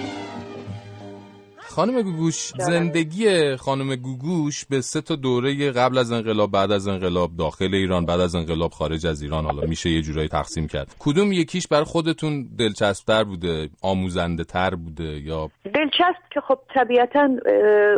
[1.79, 7.29] خانم گوگوش زندگی خانم گوگوش به سه تا دوره قبل از انقلاب بعد از انقلاب
[7.39, 10.95] داخل ایران بعد از انقلاب خارج از ایران حالا میشه یه جورایی تقسیم کرد.
[10.99, 17.29] کدوم یکیش بر خودتون دلچسبتر بوده آموزنده تر بوده یا؟ دلچسب که خب طبیعتا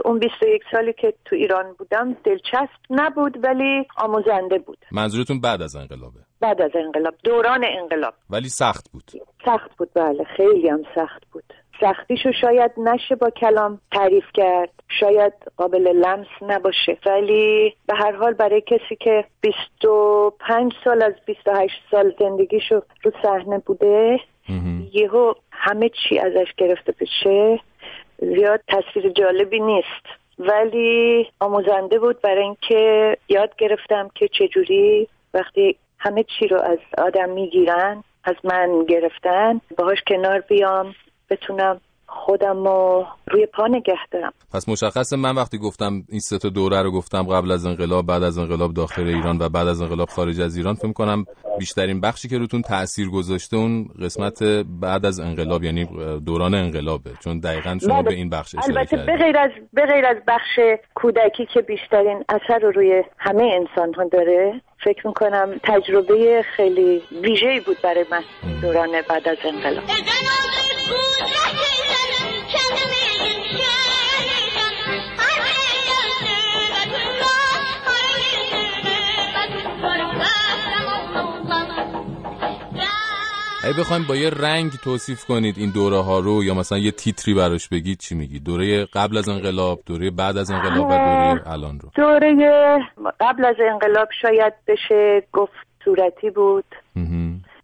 [0.06, 4.78] اون 21 سالی که تو ایران بودم دلچسب نبود ولی آموزنده بود.
[4.92, 8.14] منظورتون بعد از انقلابه؟ بعد از انقلاب دوران انقلاب.
[8.30, 9.12] ولی سخت بود.
[9.46, 11.54] سخت بود بله خیلی هم سخت بود.
[11.82, 14.70] سختیشو شاید نشه با کلام تعریف کرد.
[15.00, 16.98] شاید قابل لمس نباشه.
[17.06, 23.58] ولی به هر حال برای کسی که 25 سال از 28 سال زندگیشو رو صحنه
[23.60, 24.20] بوده
[24.94, 27.60] یهو همه چی ازش گرفته بشه
[28.18, 30.06] زیاد تصویر جالبی نیست.
[30.40, 37.30] ولی آموزنده بود برای اینکه یاد گرفتم که چجوری وقتی همه چی رو از آدم
[37.30, 40.96] می‌گیرن از من گرفتن باهاش کنار بیام.
[41.32, 44.34] بتونم خودم رو روی پا نگه دارم.
[44.54, 48.24] پس مشخصه من وقتی گفتم این سه تا دوره رو گفتم قبل از انقلاب بعد
[48.24, 51.26] از انقلاب داخل ایران و بعد از انقلاب خارج از ایران فکر کنم
[51.60, 54.44] بیشترین بخشی که روتون تاثیر گذاشته اون قسمت
[54.82, 55.86] بعد از انقلاب یعنی
[56.26, 57.12] دوران انقلابه.
[57.24, 60.60] چون دقیقا شما به این بخش اشاره البته به غیر از به غیر از بخش
[60.96, 67.60] کودکی که بیشترین اثر رو روی همه انسان ها داره فکر می‌کنم تجربه خیلی ویژه‌ای
[67.60, 68.24] بود برای من
[68.62, 69.84] دوران بعد از انقلاب.
[83.64, 87.34] اگه بخوایم با یه رنگ توصیف کنید این دوره ها رو یا مثلا یه تیتری
[87.34, 91.80] براش بگید چی میگید؟ دوره قبل از انقلاب دوره بعد از انقلاب و دوره الان
[91.80, 91.90] رو.
[91.96, 92.36] دوره
[93.20, 95.54] قبل از انقلاب شاید بشه گفت
[95.86, 96.66] صورتی بود.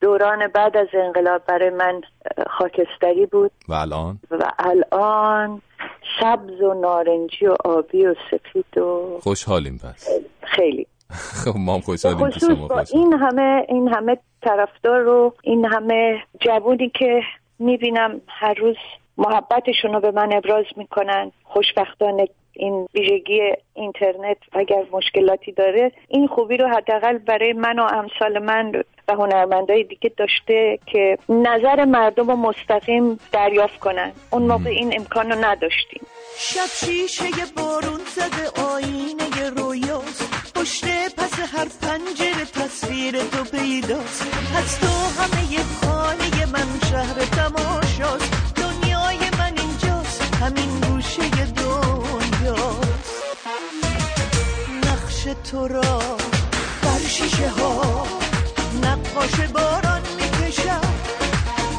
[0.01, 2.01] دوران بعد از انقلاب برای من
[2.49, 3.51] خاکستری بود.
[3.67, 5.61] و الان؟ و الان
[6.19, 10.07] سبز و نارنجی و آبی و سفید و خوشحالیم پس.
[10.43, 10.87] خیلی.
[11.43, 16.89] خب ما هم خوشحالیم شما با این همه این همه طرفدار رو این همه جوونی
[16.89, 17.21] که
[17.59, 18.75] می‌بینم هر روز
[19.17, 23.41] محبتشون رو به من ابراز می‌کنن خوشبختانه این ویژگی
[23.73, 28.71] اینترنت اگر مشکلاتی داره این خوبی رو حداقل برای من و امثال من
[29.07, 34.11] و هنرمندای دیگه داشته که نظر مردم رو مستقیم دریافت کنن.
[34.31, 36.01] اون موقع این امکان رو نداشتیم.
[36.37, 37.23] شب شیشه
[37.57, 39.86] بارون زده آینه رویاست
[40.67, 44.23] پشت پس هر پنجره تصویر تو پیداست.
[44.57, 48.31] از تو همه خانه من شهر تماشاست.
[48.55, 52.87] دنیای من اینجاست همین گوشه دنیاست.
[54.83, 55.99] نقش تو را
[56.81, 58.07] بر شیشه ها
[58.83, 60.93] نقاش باران می‌کشم.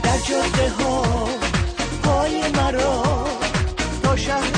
[0.02, 1.28] در جاده ها
[2.02, 3.24] پای مرا
[4.02, 4.57] تا شهر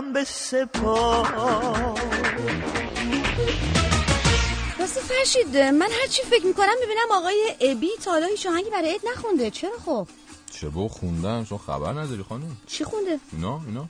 [0.00, 1.26] یارم به سپار
[4.78, 8.92] راستی فرشید من هر چی فکر می‌کنم می‌بینم آقای ابی تا حالا هیچ آهنگی برای
[8.92, 10.08] عید نخونده چرا خب
[10.52, 13.88] چه با خوندم شما خبر نداری خانم چی خونده اینا اینا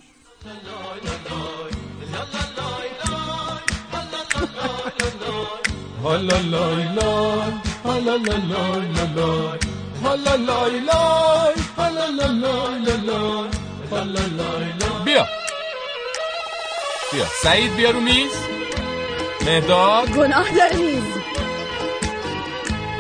[6.02, 7.52] حالا لای لای
[7.84, 9.58] حالا لای لای
[10.02, 13.48] حالا لای لای حالا لای لای
[13.90, 15.26] حالا لای لای بیا
[17.12, 17.24] بیا.
[17.42, 18.32] سعید بیا رو میز.
[19.46, 20.08] مهداد.
[20.08, 21.02] گناه داره میز.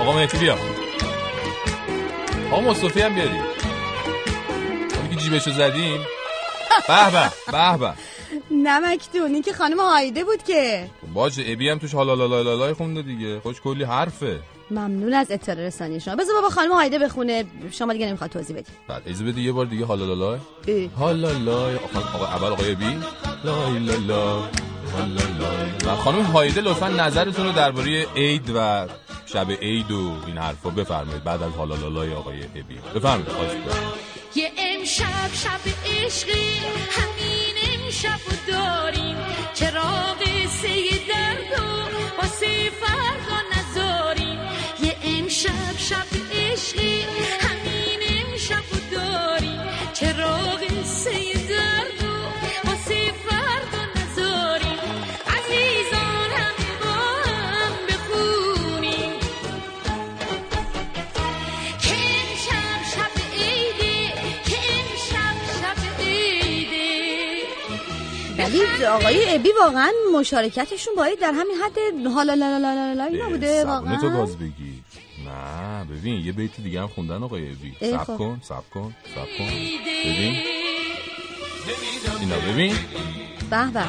[0.00, 0.58] آقا مهدی بیا.
[2.52, 3.40] آقا مصطفی هم بیاری
[5.10, 6.00] که جیبشو زدیم.
[6.88, 7.92] به به به به.
[8.50, 10.90] نمکتون این که خانم هایده بود که.
[11.14, 13.40] باج ابی هم توش حالا خونده دیگه.
[13.40, 14.40] خوش کلی حرفه.
[14.70, 16.16] ممنون از اطلاع رسانی شما.
[16.16, 17.44] بذار بابا خانم هایده بخونه.
[17.70, 20.38] شما دیگه نمی‌خواد توضیح بدید بعد اجازه بده یه بار دیگه حالا لالا
[20.96, 21.66] حالا لا
[22.14, 22.98] آقا اول آقای بی؟
[23.44, 23.96] لا لا.
[24.06, 24.42] لا
[25.86, 28.86] و خانم هایده لطفا نظرتون رو درباره عید و
[29.26, 31.24] شب عید و این حرفا بفرمایید.
[31.24, 33.50] بعد از حالا لالای آقای ابی بفرمایید خواهش
[34.34, 36.48] یه امشب شب عشقی
[36.90, 39.16] همین امشب داریم.
[39.54, 40.20] چراغ
[40.62, 40.74] سه
[41.08, 41.62] درد و
[42.22, 43.39] واسه فردا
[45.46, 47.00] امشب شب عشقی
[47.40, 48.00] همین
[48.32, 48.62] امشب
[48.92, 49.60] داریم
[49.92, 51.10] چراغ سه
[51.48, 54.78] درد و واسه فردا نذاریم
[55.36, 56.96] عزیزان هم با
[57.30, 59.12] هم بخونیم
[61.80, 64.12] که امشب شب عیده
[64.44, 67.42] که امشب شب عیده.
[68.38, 73.28] ولی آقای ابی واقعا مشارکتشون باید در همین حد حالا لا لا لا لا اینا
[73.28, 74.20] بوده زبونه تو واقعا.
[74.20, 74.79] باز بگی
[75.30, 77.76] نه ببین یه بیت دیگه هم خوندن آقای ابی.
[77.80, 78.16] ای سب خب.
[78.16, 79.44] کن سب کن سب کن.
[80.04, 80.36] ببین.
[82.20, 82.74] اینا ببین.
[83.50, 83.84] به به.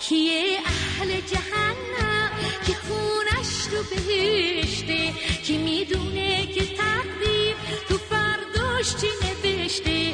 [0.00, 2.30] کیه اهل جهنم؟
[2.66, 5.12] که خونش تو بهشته.
[5.42, 7.56] کی می‌دونه که تقدیر
[7.88, 9.06] تو فرداش چی
[9.44, 10.12] نوشته؟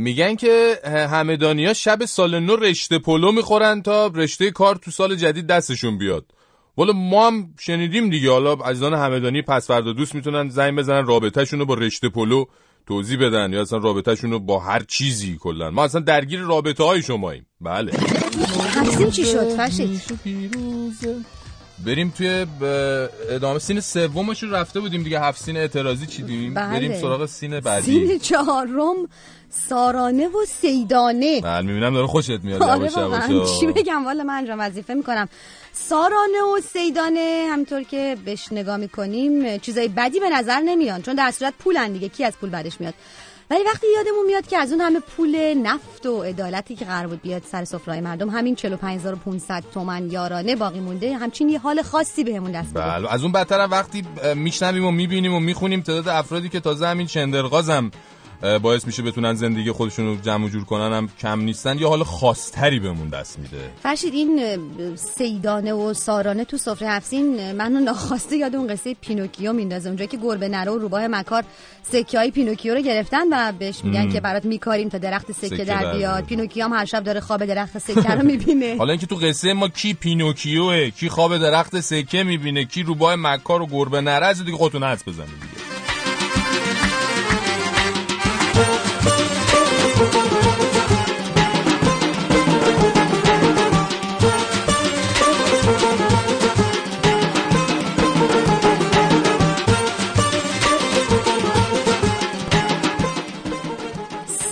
[0.00, 5.16] میگن که همدانی ها شب سال نو رشته پلو می‌خورن تا رشته کار تو سال
[5.16, 6.24] جدید دستشون بیاد.
[6.76, 8.30] والا ما هم شنیدیم دیگه.
[8.30, 12.44] حالا عزیزان همدانی پس فردا دوست می‌تونن زنگ بزنن رابطه‌شون رو با رشته پلو
[12.86, 15.70] توضیح بدن یا اصلا رابطه‌شون رو با هر چیزی کلا.
[15.70, 17.46] ما اصلا درگیر رابطه های شماییم.
[17.60, 17.92] بله.
[19.12, 19.46] چی شد؟
[21.86, 25.20] بریم توی ب- ادامه سین سومش رو رفته بودیم دیگه.
[25.20, 26.66] هفت سین اعتراضی چیدیم؟ بله.
[26.66, 27.86] بریم سراغ سین بعدی.
[27.86, 28.96] سین چهارم
[29.68, 31.40] سارانه و سیدانه.
[31.40, 32.62] بله می‌بینم داره خوشت میاد.
[32.62, 32.90] آره
[33.60, 35.28] چی بگم؟ والا من انجام وظیفه می‌کنم.
[35.72, 41.30] سارانه و سیدانه همطور که بهش نگاه می‌کنیم چیزای بدی به نظر نمیان چون در
[41.30, 42.08] صورت پولن دیگه.
[42.08, 42.94] کی از پول بعدش میاد؟
[43.50, 47.22] ولی وقتی یادمون میاد که از اون همه پول نفت و عدالتی که قرار بود
[47.22, 52.52] بیاد سر سفره‌های مردم همین 45500 تومن یارانه باقی مونده همچین یه حال خاصی بهمون
[52.52, 56.60] دست بده بله از اون بدتر وقتی میشنویم و می‌بینیم و می‌خونیم تعداد افرادی که
[56.60, 57.90] تازه همین شندرغازم اه،
[58.62, 62.04] باعث میشه بتونن زندگی خودشون رو جمع و جور کنن هم کم نیستن یه حال
[62.04, 64.58] خاصتری بهمون دست میده؟ فرشید این
[64.96, 69.88] سیدانه و سارانه تو سفره هفت‌سین منو ناخواسته یاد اون قصه پینوکیو میندازه.
[69.88, 71.44] اونجایی که گربه نره و روباه مکار
[71.82, 74.12] سکه های پینوکیو رو گرفتن و بهش میگن.
[74.12, 76.24] که برات میکاریم تا درخت سکه, سکه در بیاد.
[76.24, 78.76] پینوکیو هم هر شب داره خواب درخت سکه رو می‌بینه.
[78.78, 83.62] حالا اینکه تو قصه ما کی پینوکیوئه کی خواب درخت سکه می‌بینه کی روباه مکار
[83.62, 85.69] و گربه نره‌س دیگه خودتون حدس بزنید دیگه.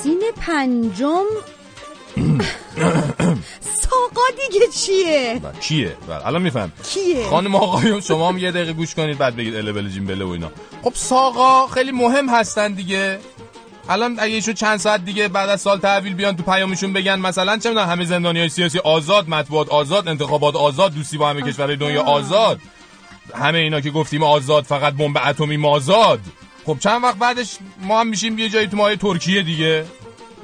[0.02, 1.24] سین پنجم.
[3.60, 8.72] ساقا دیگه چیه؟ بله، کیه؟ بله الان میفهم کیه؟ خانم آقایون شما هم یه دقیقه
[8.72, 10.50] گوش کنید بعد بگید اله بله جیم بله و اینا.
[10.82, 13.18] خب ساقا خیلی مهم هستن دیگه.
[13.88, 17.58] الان اگه ایشون چند ساعت دیگه بعد از سال تحویل بیان تو پیامشون بگن مثلا
[17.58, 21.76] چه می‌دونم همه زندانی های سیاسی آزاد مطبوعات آزاد انتخابات آزاد دوستی با همه کشورهای
[21.76, 22.60] دنیا آزاد.
[23.34, 26.20] همه اینا که گفتیم آزاد فقط بمب اتمی مازاد
[26.66, 29.84] خب چند وقت بعدش ما هم میشیم یه جایی تو ماه ترکیه دیگه.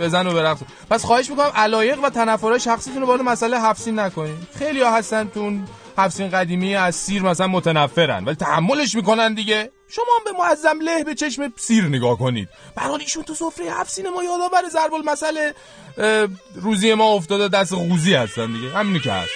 [0.00, 0.58] بزن و برقص.
[0.90, 4.36] پس خواهش می‌کنم علایق و تنفرهای شخصیتون رو وارد مسئله حفسین نکنین.
[4.58, 5.64] خیلی ها هستن تو اون
[5.98, 9.70] حفسین قدیمی از سیر مثلا متنفرن ولی تحملش می‌کنن دیگه.
[9.96, 12.48] شما هم به معظم له به چشم سیر نگاه کنید.
[12.74, 15.52] برحال ایشون تو سفره حفسین ما یادآور ضرب المثل
[16.54, 18.68] روزی ما افتاده دست غوزی هستن دیگه.
[18.70, 19.32] همینی که هست.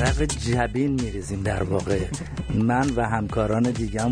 [0.00, 2.00] عرق جبین میریزیم در واقع.
[2.54, 4.10] من و همکاران دیگم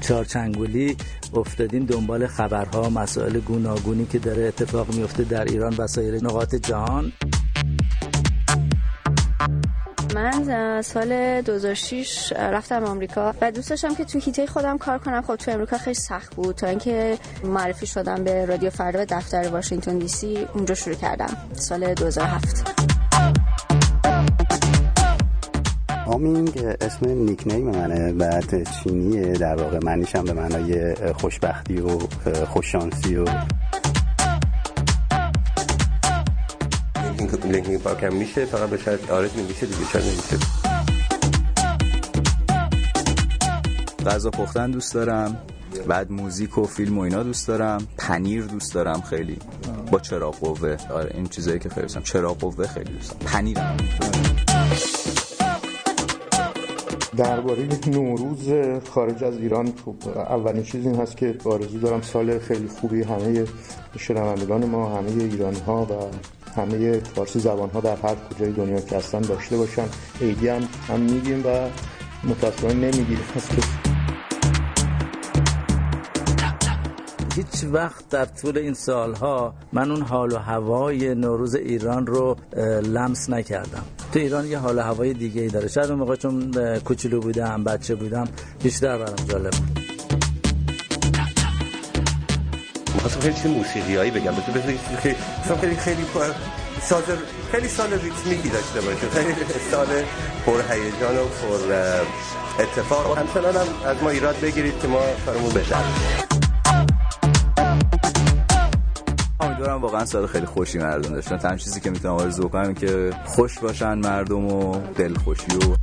[0.00, 0.96] چارچنگولی
[1.34, 7.12] افتادیم دنبال خبرها مسائل گوناگونی که داره اتفاق میفته در ایران و سایر نقاط جهان.
[10.14, 15.22] من سال 2006 رفتم آمریکا و دوست داشتم که تو هیته خودم کار کنم.
[15.22, 16.54] خب تو امریکا خیلی سخت بود.
[16.54, 21.36] تا اینکه معرفی شدم به رادیو فردا و دفتر واشنگتن دی سی اونجا شروع کردم.
[21.52, 23.69] سال 2007
[26.10, 31.98] آمینگ اسم نیکنیم منه بعد چینیه در واقع معنیشم به معنای خوشبختی و
[32.46, 33.24] خوششانسی و
[37.44, 40.36] لینکین پارک هم میشه فقط به شاید آرز میشه دیگه چرا نمیشه.
[44.06, 45.38] غذا پختن دوست دارم
[45.88, 49.38] بعد موزیک و فیلم و اینا دوست دارم پنیر دوست دارم خیلی.
[49.90, 50.76] با چراغ قوه.
[50.90, 53.58] آره این چیزایی که خیلی دوستم چراغ قوه خیلی دوستم پنیر
[57.16, 58.48] درباره نوروز
[58.90, 63.44] خارج از ایران خب اولین چیز این هست که آرزو دارم سال خیلی خوبی همه
[63.98, 65.94] شنوندگان ما همه ایرانی ها و
[66.60, 69.86] همه فارسی زبان ها در هر کجای دنیا که هستن داشته باشن.
[70.20, 71.68] عیدی هم, هم میگیم و
[72.24, 73.24] متاسفانه نمی‌گیریم.
[77.40, 82.36] هیچ وقت در طول این سالها من اون حال و هوای نوروز ایران رو
[82.82, 83.82] لمس نکردم.
[84.12, 85.68] تو ایران یه حال و هوای دیگه ای داره.
[85.68, 88.28] شاید اون موقع چون کوچولو بودم بچه بودم
[88.62, 89.78] بیشتر برام جالب بود.
[92.94, 94.78] می‌خواستم خیلی چیز موسیقی هایی بگم؟ بذار خیلی
[95.60, 96.04] خیلی خیلی
[96.82, 97.02] ساز
[97.52, 99.08] خیلی سال ریتمیکی داشته باشه.
[99.08, 99.34] خیلی
[99.70, 99.86] سال
[100.46, 101.74] پر هیجان و پر
[102.62, 103.18] اتفاق.
[103.18, 105.76] همچنان هم از ما ایراد بگیرید که ما کارمون بشه
[109.60, 111.36] امیدوارم واقعا سال خیلی خوشی مردم داشتن.
[111.36, 115.76] تنها چیزی که می‌تونم آرزو کنم که خوش باشن مردم و دلخوشی و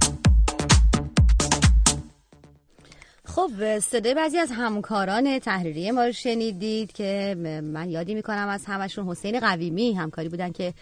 [3.26, 7.36] خب صدای بعضی از همکاران تحریری ما رو شنیدید که
[7.74, 10.74] من یادی می‌کنم از همشون حسین قویمی همکاری بودن که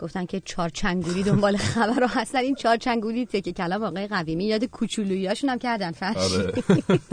[0.00, 5.50] گفتن که چارچنگولی دنبال خبر رو هستن این چارچنگولی که کلام آقای قویمی یاد کوچولویاشون
[5.50, 6.52] هم کردن فرش آره.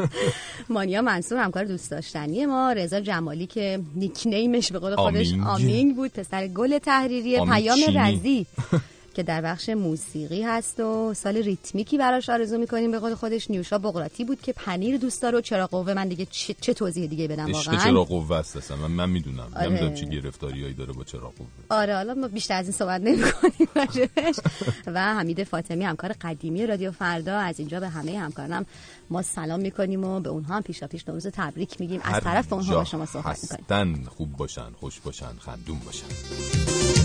[0.69, 5.95] مانیا منصور همکار دوست داشتنی ما رضا جمالی که نیکنیمش به قول خودش آمینگ.
[5.95, 8.45] بود پسر گل تحریری پیام رزی.
[9.17, 12.91] که در بخش موسیقی هست و سال ریتمیکی براش آرزو می‌کنیم.
[12.91, 16.27] به قول خودش نیوشا بغراتی بود که پنیر دوست داره و چرا قوه؟ من دیگه
[16.31, 19.47] چه, چه توضیح دیگه بدم واقعا؟ چرا قوه است من, من می‌دونم.
[19.55, 19.69] آره.
[19.69, 21.47] نمی‌دونم چه گرفتاریایی داره با چرا قوه.
[21.69, 23.69] آره حالا ما بیشتر از این صحبت نمی‌کنیم
[24.95, 28.65] و حمید فاطمی همکار قدیمی رادیو فردا از اینجا به همه همکارانم
[29.09, 32.01] ما سلام می‌کنیم و به اونها هم پیشا پیش نوروز تبریک میگیم.
[32.03, 34.05] از طرف اونها با شما صحبت می‌کنیم.
[34.05, 36.96] خوب باشن خوش باشن خندون باشن.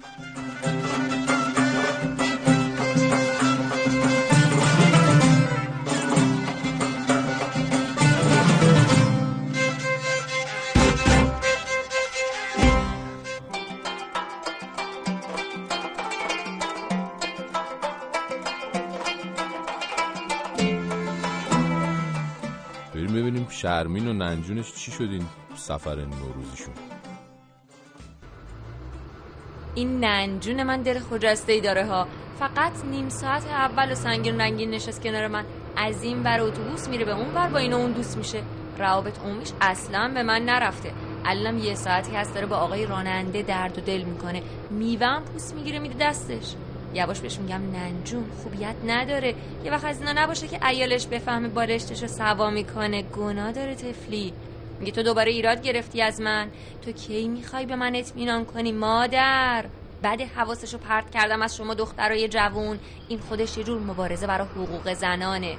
[23.79, 26.74] شرمین و ننجونش چی شد این سفر نوروزیشون؟
[29.74, 32.07] این ننجون من دل خجسته ای داره ها.
[32.39, 35.45] فقط نیم ساعت اول و سنگین رنگین نشست کنار من.
[35.76, 38.43] از این ور اتوبوس میره به اون ور با این اون دوست میشه.
[38.79, 40.93] روابط عمومیش اصلا به من نرفته.
[41.24, 44.43] الان یه ساعتی هست داره با آقای راننده درد و دل می‌کنه.
[44.70, 46.55] میوه پوست می‌گیره میده دستش.
[46.95, 49.34] یواش بهش میگم ننجون خوبیت نداره.
[49.64, 53.03] یه وقت از اینا نباشه که ایالش بفهمه بالشتش رو سوا می‌کنه.
[53.03, 54.32] گناه داره تفلی
[54.80, 56.49] میگه تو دوباره ایراد گرفتی از من.
[56.84, 59.64] تو کی می‌خوای به من اطمینان کنی مادر؟
[60.03, 62.78] بعد حواسش رو پرت کردم از شما دخترای جوون.
[63.09, 65.57] این خودش یه جور مبارزه برای حقوق زنانه.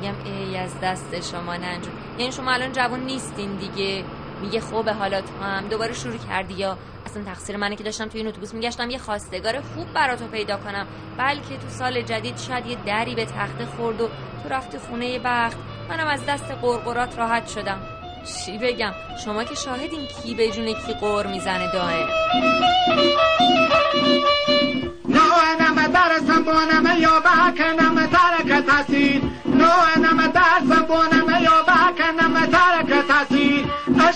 [0.00, 1.92] میگم ای از دست شما ننجون.
[2.18, 4.04] یعنی شما الان جوون نیستین دیگه.
[4.42, 5.68] میگه خوبه حالا تو هم.
[5.68, 6.78] دوباره شروع کردی یا
[7.12, 8.90] اصلا تقصیر منه که داشتم توی این اتوبوس میگشتم.
[8.90, 10.86] یه خواستگار خوب براتو پیدا کنم.
[11.18, 14.08] بلکه تو سال جدید شاید یه دری به تخت خورد و
[14.42, 15.56] تو رفتی خونه بخت.
[15.88, 17.80] منم از دست قرقرات راحت شدم.
[18.24, 18.92] چی بگم؟
[19.24, 22.08] شما که شاهدین کی به جون کی قور می‌زنه دائم.
[25.08, 33.41] نوانم درسم بونم یا بکنم ترک تاثیر نوانم درسم بونم یا بکنم ترک تاثیر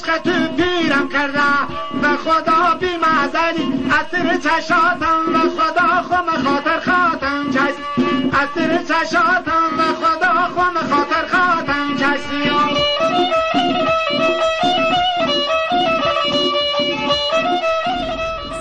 [0.07, 1.41] عشق تو پیرم کرده.
[2.03, 7.83] به خدا بی معذری اثر چشاتم به خدا خم خاطر خاتم چشم
[8.33, 12.77] اثر چشاتم به خدا خم خاطر خاتم چشم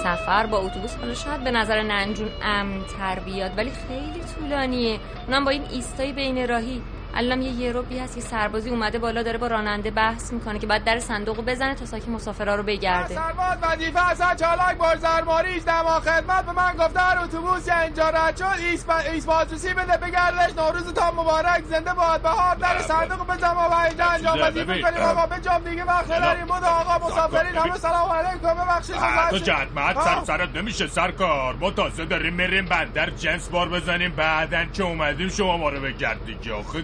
[0.03, 4.99] سفر با اتوبوس حالا شاید به نظر ننجون امن تر بیاد ولی خیلی طولانیه.
[5.27, 6.81] اونم با این ایستای بین راهی.
[7.17, 10.83] الان یه یروبی هست که سربازی اومده بالا داره با راننده بحث می‌کنه که بعد
[10.83, 13.15] در صندوق بزنه تا ساکی مسافرا رو بگرده.
[13.15, 18.45] سرباز وظیفه اصلا چالاک بارزرماریش دما خدمت به من گفته هر اتوبوس اینجا رد شد
[18.59, 18.97] ایس, با...
[18.97, 20.57] ایس بازرسی بده بگردش.
[20.57, 22.55] نوروز تا مبارک زنده باد بهار.
[22.55, 25.01] در صندوق بزن و اینجا انجام وظیفه کنیم.
[25.03, 26.45] آقا به جام دیگه وقت نداریم.
[26.45, 28.53] بود آقا مسافرین همه سلام علیکم.
[28.53, 28.95] ببخشید
[29.29, 30.87] تو جدمت سر سرت نمیشه.
[30.87, 34.11] سرکار ما تازه داریم میریم بندر جنس بار بزنیم.
[34.11, 36.83] بعدن که اومدیم شما ما رو بگرد دیگه آخه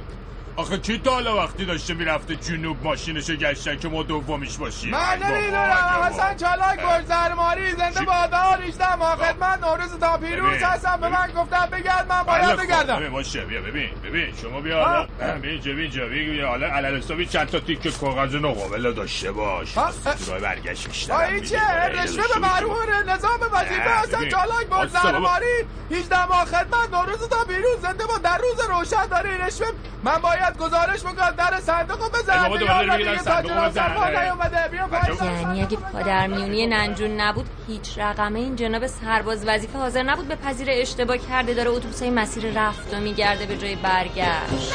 [0.62, 5.20] آخه کی تا حالا وقتی داشته می‌رفته جنوب ماشینشو گشتن که ما دومیش باشیم؟ من
[5.24, 6.04] نمی‌دونم.
[6.04, 8.96] حسن چالاک گلزرماری زنده بادار ریشتم.
[9.00, 10.98] ما خدمت نوروز تا پیروز هستم.
[11.02, 12.96] به من گفتم بگرد من باید بگردم.
[13.00, 13.46] ببین باشه.
[13.46, 14.34] بیا ببین ببین.
[14.42, 15.08] شما بیا حالا.
[15.22, 19.78] ببین اینجا بیا حالا علل حسابی چند تا تیکه کاغذ نقابل داشته باش.
[19.78, 26.46] راه برگشت بیشتر این چه؟ رشوه به مرهون نظام وظیفه حسن چالاک گلزرماری 18 ماه
[26.46, 29.68] خدمت نوروز تا پیروز زنده با در روز روشن داره رشوه.
[30.04, 32.52] من باید گزارش بکنم در صندوق بزن
[35.24, 40.68] یعنی اگه پادرمیونی ننجون نبود هیچ رقمه این جناب سرباز وظیفه حاضر نبود به پذیر
[40.72, 44.74] اشتباه کرده داره اتوبوسای مسیر رفت و میگرده به جای برگشت.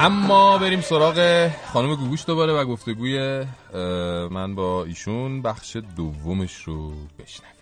[0.00, 3.44] اما بریم سراغ خانم گوگوش دوباره و گفتگوی
[4.30, 7.58] من با ایشون بخش دومش رو بشنویم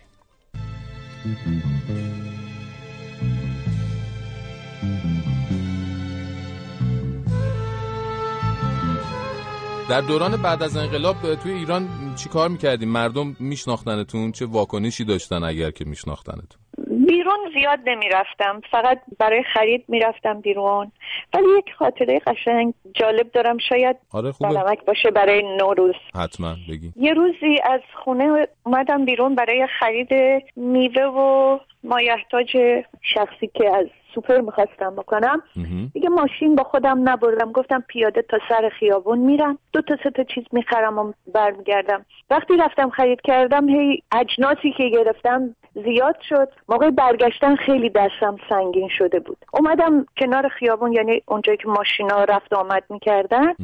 [9.89, 15.45] در دوران بعد از انقلاب توی ایران چی کار می‌کردیم؟ مردم میشناختنتون؟ چه واکنشی داشتن
[15.45, 16.66] اگر که میشناختنتون؟
[17.07, 18.61] بیرون زیاد نمی‌رفتم.
[18.71, 20.93] فقط برای خرید می‌رفتم بیرون.
[21.35, 23.59] ولی یک خاطره قشنگ جالب دارم.
[23.59, 24.77] شاید آره خوبه.
[24.87, 25.95] باشه برای نوروز.
[26.15, 26.93] حتما بگی.
[26.97, 30.09] یه روزی از خونه اومدم بیرون برای خرید
[30.57, 32.57] میوه و مایحتاج
[33.03, 35.43] شخصی که از سوپر می‌خواستم بکنم.
[35.95, 37.53] دیگه ماشین با خودم نبردم.
[37.53, 39.59] گفتم پیاده تا سر خیابون میرم.
[39.73, 42.05] دو تا سه تا چیز می‌خرم و برمیگردم.
[42.31, 46.49] وقتی رفتم خرید کردم هی اجناسی که گرفتم زیاد شد.
[46.69, 49.37] موقع برگشتن خیلی دستم سنگین شده بود.
[49.53, 53.55] اومدم کنار خیابون یعنی اونجایی که ماشینا رفت آمد می‌کردن.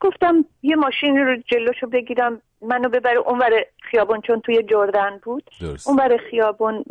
[0.00, 2.40] گفتم یه ماشین رو جلوشو بگیرم.
[2.62, 3.50] منو ببره اونور
[3.82, 5.50] خیابون چون توی جردن بود.
[5.86, 6.84] اونور خیابون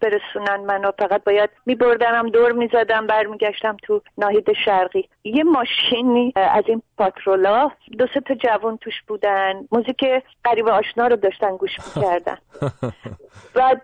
[0.00, 0.90] برسونن منو.
[0.98, 5.08] فقط باید میبردنم دور می‌زدم برمیگشتم تو ناهید شرقی.
[5.24, 7.70] یه ماشینی از این پاترولا.
[7.98, 9.68] دو سه تا جوان توش بودن.
[9.72, 10.04] موزیک
[10.44, 12.38] قریب آشنا رو داشتن گوش می‌کردن.
[13.54, 13.82] بعد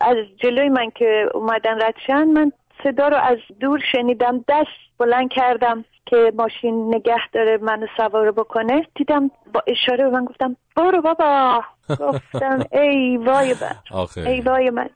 [0.00, 2.52] از جلوی من که اومدن ردشن من
[2.84, 4.44] صدا رو از دور شنیدم.
[4.48, 4.68] دست
[4.98, 8.86] بلند کردم که ماشین نگه داره منو سوار بکنه.
[8.94, 11.62] دیدم با اشاره به من گفتم برو بابا.
[11.88, 14.90] گفتم ای وای من ای وای من.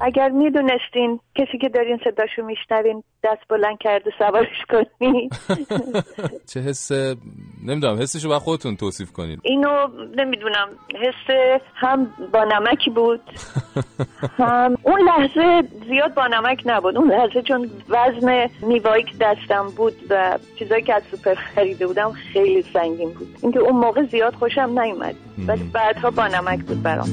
[0.00, 5.28] اگر می‌دونستین کسی که دارین صداشو میشنوین دست بلند کرده سوارش کنی
[6.54, 6.92] چه حس
[7.66, 10.68] نمی‌دونم حسشو با خودتون توصیف کنید اینو نمی‌دونم
[11.02, 13.20] حس هم با نمکی بود
[14.38, 16.96] هم اون لحظه زیاد با نمک نبود.
[16.96, 22.12] اون لحظه چون وزن میوایی که دستم بود و چیزایی که از سوپر خریده بودم
[22.12, 23.38] خیلی سنگین بود.
[23.42, 25.14] اینکه اون موقع زیاد خوشم نیومد.
[25.46, 27.08] ولی بعدها با نمک بود برام.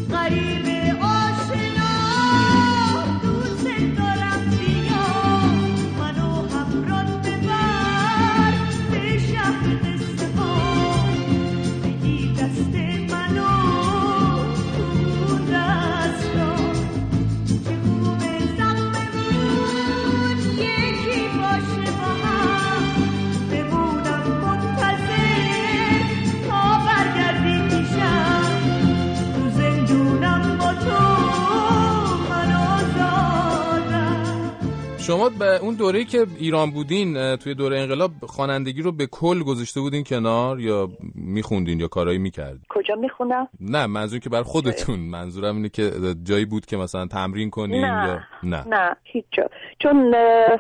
[35.10, 39.82] شما به اون دوره‌ای که ایران بودین توی دوره انقلاب خوانندگی رو به کل گذاشته
[39.82, 45.00] بودین کنار یا میخوندین یا کارایی می‌کردین؟ کجا می‌خونم نه منظور که بر خودتون.
[45.00, 45.92] منظورم اینه که
[46.24, 48.08] جایی بود که مثلا تمرین کنین نه.
[48.08, 48.68] یا نه.
[48.68, 49.50] نه هیچ جا.
[49.80, 49.96] چون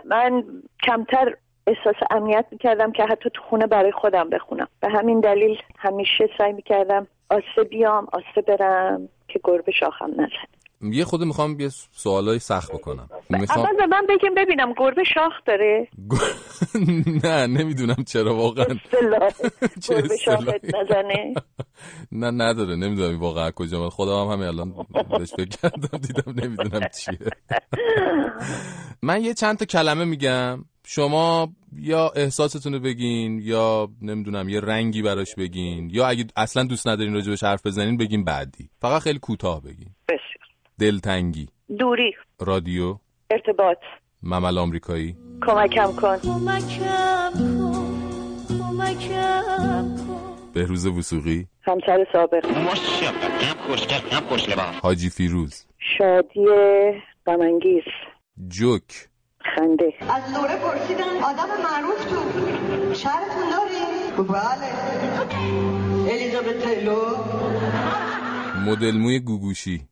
[0.05, 0.43] من
[0.83, 1.35] کمتر
[1.67, 4.67] احساس امنیت می‌کردم که حتی تو خونه برای خودم بخونم.
[4.81, 11.05] به همین دلیل همیشه سعی می‌کردم آسه بیام آسه برم که گربه شاخم نزد یه
[11.05, 13.09] خود می‌خوام یه سوالای سخت بکنم.
[13.29, 15.87] می‌خوام اول به من بگیم ببینم گربه شاخ داره.
[17.23, 18.65] نه نمی‌دونم چرا واقعا.
[19.89, 21.33] گربه شاخت نزنه.
[22.11, 22.75] نه نداره.
[22.75, 24.85] نمی‌دونم واقعا کجا من خدا هم همین الان
[25.19, 27.19] بهش فکر کردم دیدم نمی‌دونم چیه.
[29.01, 30.65] من یه چند تا کلمه میگم.
[30.85, 36.87] شما یا احساستون رو بگین یا نمی‌دونم یه رنگی براش بگین یا اگه اصلا دوست
[36.87, 38.69] ندارین راجبش حرف بزنین بگین بعدی.
[38.81, 39.89] فقط خیلی کوتاه بگین.
[40.07, 40.38] بسیار
[40.79, 41.47] دلتنگی.
[41.79, 42.13] دوری.
[42.39, 42.97] رادیو.
[43.31, 43.77] ارتباط.
[44.23, 45.15] ممل آمریکایی.
[45.47, 46.17] کمکم کن.
[46.17, 47.89] کمکم کن.
[48.49, 50.53] کمکم کن.
[50.53, 51.47] بهروز وسوقی.
[51.61, 52.45] همسر سابق.
[54.83, 55.65] حاجی فیروز.
[55.97, 56.45] شادی
[57.25, 57.83] غمانگیز.
[58.47, 59.09] جوک.
[59.55, 59.93] خنده.
[60.09, 62.19] از دوره پرسیدن آدم معروف تو.
[62.93, 64.69] شهرتون داری؟ بله.
[66.11, 67.17] الیزابت تیلور.
[68.65, 69.89] مدل موی گوگوشی.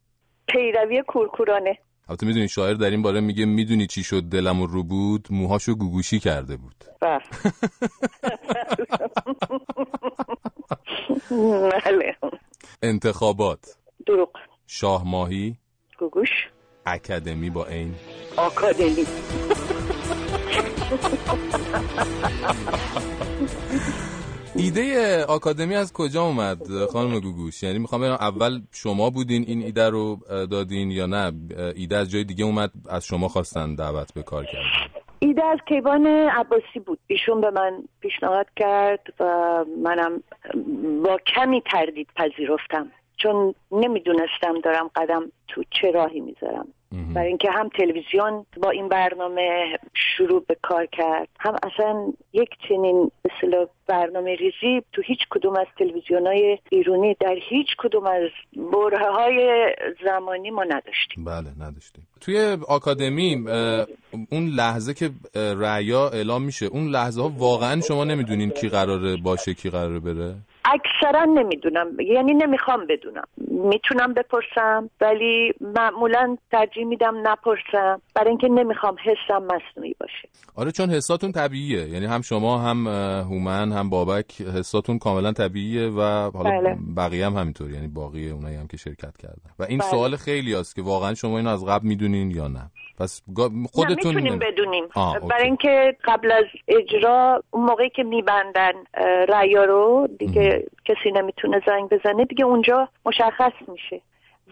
[0.48, 1.78] پیروی کورکورانه.
[2.10, 6.20] البته می‌دونی شاعر در این باره میگه می‌دونی چی شد دلم رو بود؟ موهاشو گوگوشی
[6.20, 6.84] کرده بود.
[11.86, 12.16] بله.
[12.82, 13.78] انتخابات.
[14.08, 14.30] دروغ.
[14.68, 15.58] شاه ماهی.
[16.00, 16.30] گوگوش.
[16.86, 17.96] اکادمی با این
[18.38, 19.06] آکادمی.
[24.58, 29.90] ایده آکادمی از کجا اومد خانم گوگوش؟ یعنی می‌خوام ببینم اول شما بودین این ایده
[29.90, 30.20] رو
[30.52, 31.32] دادین یا نه؟
[31.76, 34.60] ایده از جای دیگه اومد از شما خواستن دعوت به کار کردن.
[35.20, 37.00] ایده از کیوان عباسی بود.
[37.08, 39.26] ایشون به من پیشنهاد کرد و
[39.84, 40.24] منم
[41.04, 42.92] با کمی تردید پذیرفتم.
[43.18, 46.68] چون نمی‌دونستم دارم قدم تو چه راهی می‌ذارم.
[47.16, 53.12] برای اینکه هم تلویزیون با این برنامه شروع به کار کرد هم اصلا یک چنین
[53.26, 58.30] مثل برنامه ریزی تو هیچ کدوم از تلویزیون های ایرونی در هیچ کدوم از
[58.72, 59.70] بره های
[60.06, 61.24] زمانی ما نداشتیم.
[61.24, 62.08] بله نداشتیم.
[62.22, 63.46] توی آکادمی
[64.32, 69.54] اون لحظه که رعیا اعلام میشه اون لحظه ها واقعا شما نمی‌دونین کی قراره باشه
[69.54, 70.36] کی قراره بره؟
[70.74, 72.00] اکثرا نمی‌دونم.
[72.00, 73.24] یعنی نمی‌خوام بدونم.
[73.48, 78.02] می‌تونم بپرسم ولی معمولا ترجیح میدم نپرسم.
[78.16, 80.30] برای اینکه نمی‌خوام حسم مصنوعی باشه.
[80.56, 81.90] آره چون حساتون طبیعیه.
[81.90, 82.88] یعنی هم شما هم
[83.22, 86.02] هومن هم بابک حساتون کاملا طبیعیه و
[86.34, 86.78] حالا بله.
[86.98, 89.52] بقیه هم همینطور یعنی باقی اونایی هم که شرکت کردن.
[89.60, 89.90] و این بله.
[89.90, 93.22] سوال خیلی هست که واقعا شما اینو از قبل می‌دونین یا نه؟ پس
[93.74, 94.84] خودتون نه می‌تونیم بدونیم.
[95.30, 98.74] برای اینکه قبل از اجرا اون موقعی که میبندن
[99.30, 104.02] ریا رو دیگه کسی نمی‌تونه زنگ بزنه دیگه اونجا مشخص میشه.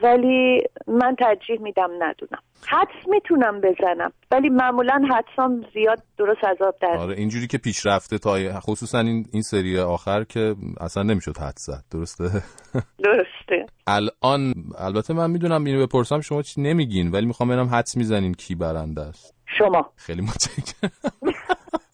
[0.04, 2.40] ولی من ترجیح میدم ندونم.
[2.68, 7.86] حدس می‌تونم بزنم ولی معمولا حدسام زیاد درست از آب در آره اینجوری که پیش
[7.86, 12.24] رفته تا خصوصا این, این سری آخر که اصلا نمی‌شد حد زد درسته؟
[13.06, 13.66] درسته.
[13.88, 18.56] الان البته من می‌دونم اینو بپرسم شما چی نمیگین؟ ولی می‌خوام ببینم حدس می‌زنین کی
[18.56, 19.36] برنده است.
[19.58, 19.90] شما.
[19.96, 20.92] خیلی متشکرم.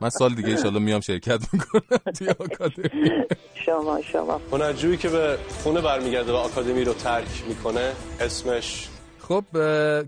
[0.00, 3.10] من سال دیگه ایشالله میام شرکت می‌کنم توی آکادمی.
[3.54, 4.40] شما شما.
[4.52, 8.88] هنرجویی که به خونه برمیگرده و آکادمی رو ترک می‌کنه اسمش؟
[9.18, 9.44] خب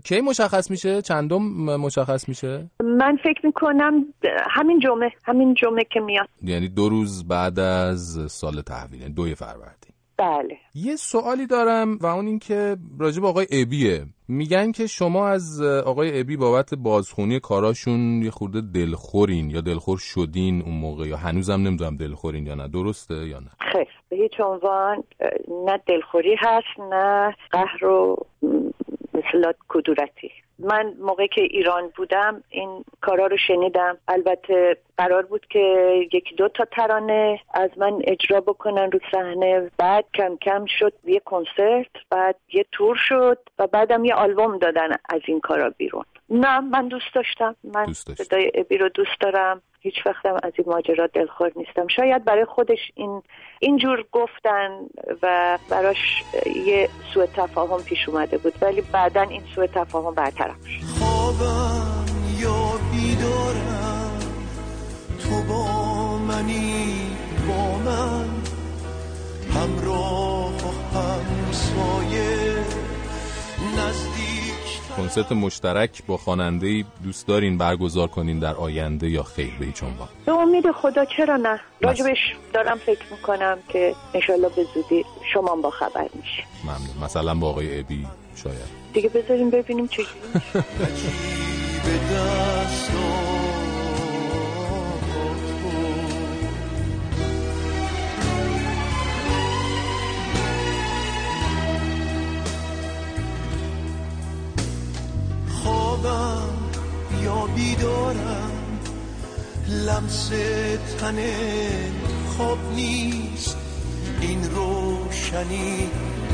[0.03, 1.41] کی مشخص میشه؟ چندم
[1.77, 4.05] مشخص میشه؟ من فکر می‌کنم
[4.51, 6.27] همین جمعه همین جمعه که میاد.
[6.43, 9.90] یعنی دو روز بعد از سال تحویل یعنی دوی فروردین.
[10.21, 10.57] بله.
[10.75, 14.05] یه سوالی دارم و اون این که راجب آقای ابیه.
[14.27, 20.61] میگن که شما از آقای ابی بابت بازخونی کاراشون یه خورده دلخورین یا دلخور شدین
[20.61, 22.67] اون موقع یا هنوزم نمی‌دونم دلخورین یا نه.
[22.67, 23.87] درسته یا نه؟ خیر.
[24.09, 25.03] به هیچ عنوان
[25.65, 28.25] نه دلخوری هست نه قهر و
[29.13, 30.31] مثلا کدورتی.
[30.63, 33.97] من موقعی که ایران بودم این کارا رو شنیدم.
[34.07, 35.59] البته قرار بود که
[36.13, 39.71] یکی دو تا ترانه از من اجرا بکنن رو صحنه.
[39.77, 44.89] بعد کم کم شد یه کنسرت بعد یه تور شد و بعدم یه آلبوم دادن
[45.09, 46.05] از این کارا بیرون.
[46.31, 47.55] نه من دوست داشتم.
[47.63, 49.61] من صدای ابی رو دوست دارم.
[49.79, 51.87] هیچ وقتم از این ماجرا دلخور نیستم.
[51.87, 53.21] شاید برای خودش این
[53.59, 54.69] اینجور گفتن
[55.21, 56.23] و براش
[56.65, 60.85] یه سوء تفاهم پیش اومده بود ولی بعدا این سوء تفاهم برطرف شد.
[60.85, 62.05] خوابم
[62.39, 64.19] یا بیدارم
[65.19, 67.17] تو با منی
[67.47, 68.25] با من.
[69.55, 72.55] همراه و همسایه
[73.77, 74.20] نزدیک
[74.97, 80.07] کنسرت مشترک با خواننده دوست دارین برگزار کنین در آینده یا خیر به هیچ عنوان؟
[80.25, 82.17] به امید خدا چرا نه؟ راجبش
[82.53, 87.05] دارم فکر می‌کنم که انشالله به زودی شما با خبر میشه ممنون.
[87.05, 88.55] مثلا با آقای ابی شاید.
[88.93, 90.09] دیگه بذاریم ببینیم چجوری
[105.91, 106.49] خوابم
[107.23, 108.51] یا بیدارم
[109.67, 110.29] لمس
[110.99, 111.17] تن
[112.37, 113.57] خواب نیست.
[114.21, 115.89] این روشنی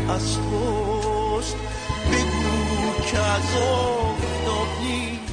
[0.10, 1.56] از توست.
[2.12, 5.27] بگو که از آفتاب نیست.